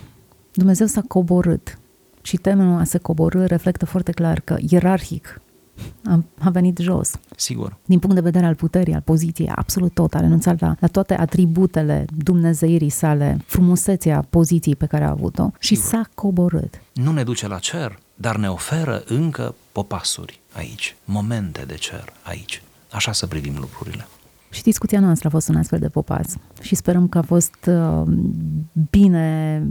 Dumnezeu 0.53 0.87
s-a 0.87 1.03
coborât 1.09 1.79
și 2.23 2.37
termenul 2.37 2.81
a 2.81 2.85
se 2.85 2.99
coborâ 2.99 3.47
reflectă 3.47 3.87
foarte 3.87 4.13
clar 4.13 4.41
că 4.41 4.57
ierarhic 4.69 5.41
a, 6.05 6.25
a 6.39 6.51
venit 6.51 6.79
jos. 6.79 7.11
Sigur. 7.37 7.77
Din 7.85 7.99
punct 7.99 8.15
de 8.15 8.21
vedere 8.23 8.47
al 8.47 8.55
puterii, 8.55 8.95
al 8.95 9.01
poziției, 9.01 9.51
absolut 9.55 9.95
tot, 9.95 10.15
a 10.15 10.21
renunțat 10.21 10.61
la, 10.61 10.77
la 10.81 10.87
toate 10.87 11.15
atributele 11.15 12.05
dumnezeirii 12.17 12.89
sale, 12.89 13.39
frumusețea 13.47 14.27
poziției 14.31 14.77
pe 14.77 14.87
care 14.87 15.05
a 15.05 15.11
avut-o 15.11 15.51
și 15.59 15.75
Sigur. 15.75 15.91
s-a 15.91 16.09
coborât. 16.15 16.81
Nu 16.93 17.13
ne 17.13 17.23
duce 17.23 17.49
la 17.49 17.59
cer, 17.59 17.99
dar 18.15 18.37
ne 18.37 18.51
oferă 18.51 19.03
încă 19.07 19.55
popasuri 19.73 20.41
aici, 20.53 20.97
momente 21.05 21.65
de 21.67 21.75
cer 21.75 22.13
aici. 22.23 22.63
Așa 22.93 23.13
să 23.13 23.27
privim 23.27 23.57
lucrurile. 23.59 24.07
Și 24.51 24.63
discuția 24.63 25.01
noastră 25.01 25.29
a 25.29 25.31
fost 25.31 25.49
un 25.49 25.57
astfel 25.57 25.79
de 25.79 25.89
popas 25.89 26.37
și 26.61 26.75
sperăm 26.75 27.09
că 27.09 27.19
a 27.19 27.23
fost 27.23 27.55
uh, 27.67 28.03
bine 28.91 29.63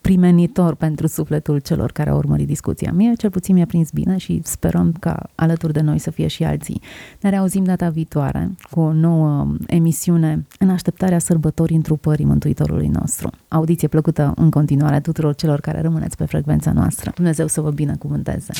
primenitor 0.00 0.74
pentru 0.74 1.06
sufletul 1.06 1.58
celor 1.58 1.92
care 1.92 2.10
au 2.10 2.16
urmărit 2.16 2.46
discuția. 2.46 2.92
Mie 2.92 3.12
cel 3.12 3.30
puțin 3.30 3.54
mi-a 3.54 3.66
prins 3.66 3.90
bine 3.90 4.16
și 4.16 4.40
sperăm 4.44 4.94
ca 5.00 5.30
alături 5.34 5.72
de 5.72 5.80
noi 5.80 5.98
să 5.98 6.10
fie 6.10 6.26
și 6.26 6.44
alții. 6.44 6.80
Ne 7.20 7.30
reauzim 7.30 7.64
data 7.64 7.88
viitoare 7.88 8.54
cu 8.70 8.80
o 8.80 8.92
nouă 8.92 9.54
emisiune 9.66 10.46
în 10.58 10.70
așteptarea 10.70 11.18
sărbătorii 11.18 11.76
întrupării 11.76 12.24
Mântuitorului 12.24 12.88
nostru. 12.88 13.30
Audiție 13.48 13.88
plăcută 13.88 14.32
în 14.36 14.50
continuare 14.50 15.00
tuturor 15.00 15.34
celor 15.34 15.60
care 15.60 15.80
rămâneți 15.80 16.16
pe 16.16 16.24
frecvența 16.24 16.72
noastră. 16.72 17.12
Dumnezeu 17.14 17.46
să 17.46 17.60
vă 17.60 17.70
binecuvânteze! 17.70 18.52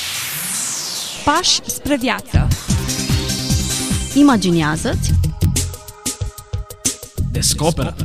Pași 1.24 1.61
spre 1.64 1.96
viață 2.00 2.48
Imaginează-ți 4.14 5.14
Descoperă. 7.31 7.97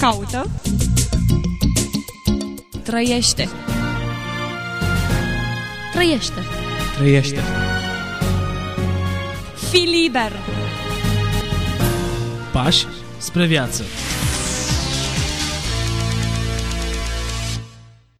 Caută. 0.00 0.50
Trăiește. 2.82 3.48
Trăiește. 5.92 6.40
Trăiește. 6.96 7.40
Fii 9.70 10.02
liber. 10.02 10.32
Pași 12.52 12.86
spre 13.18 13.46
viață 13.46 13.82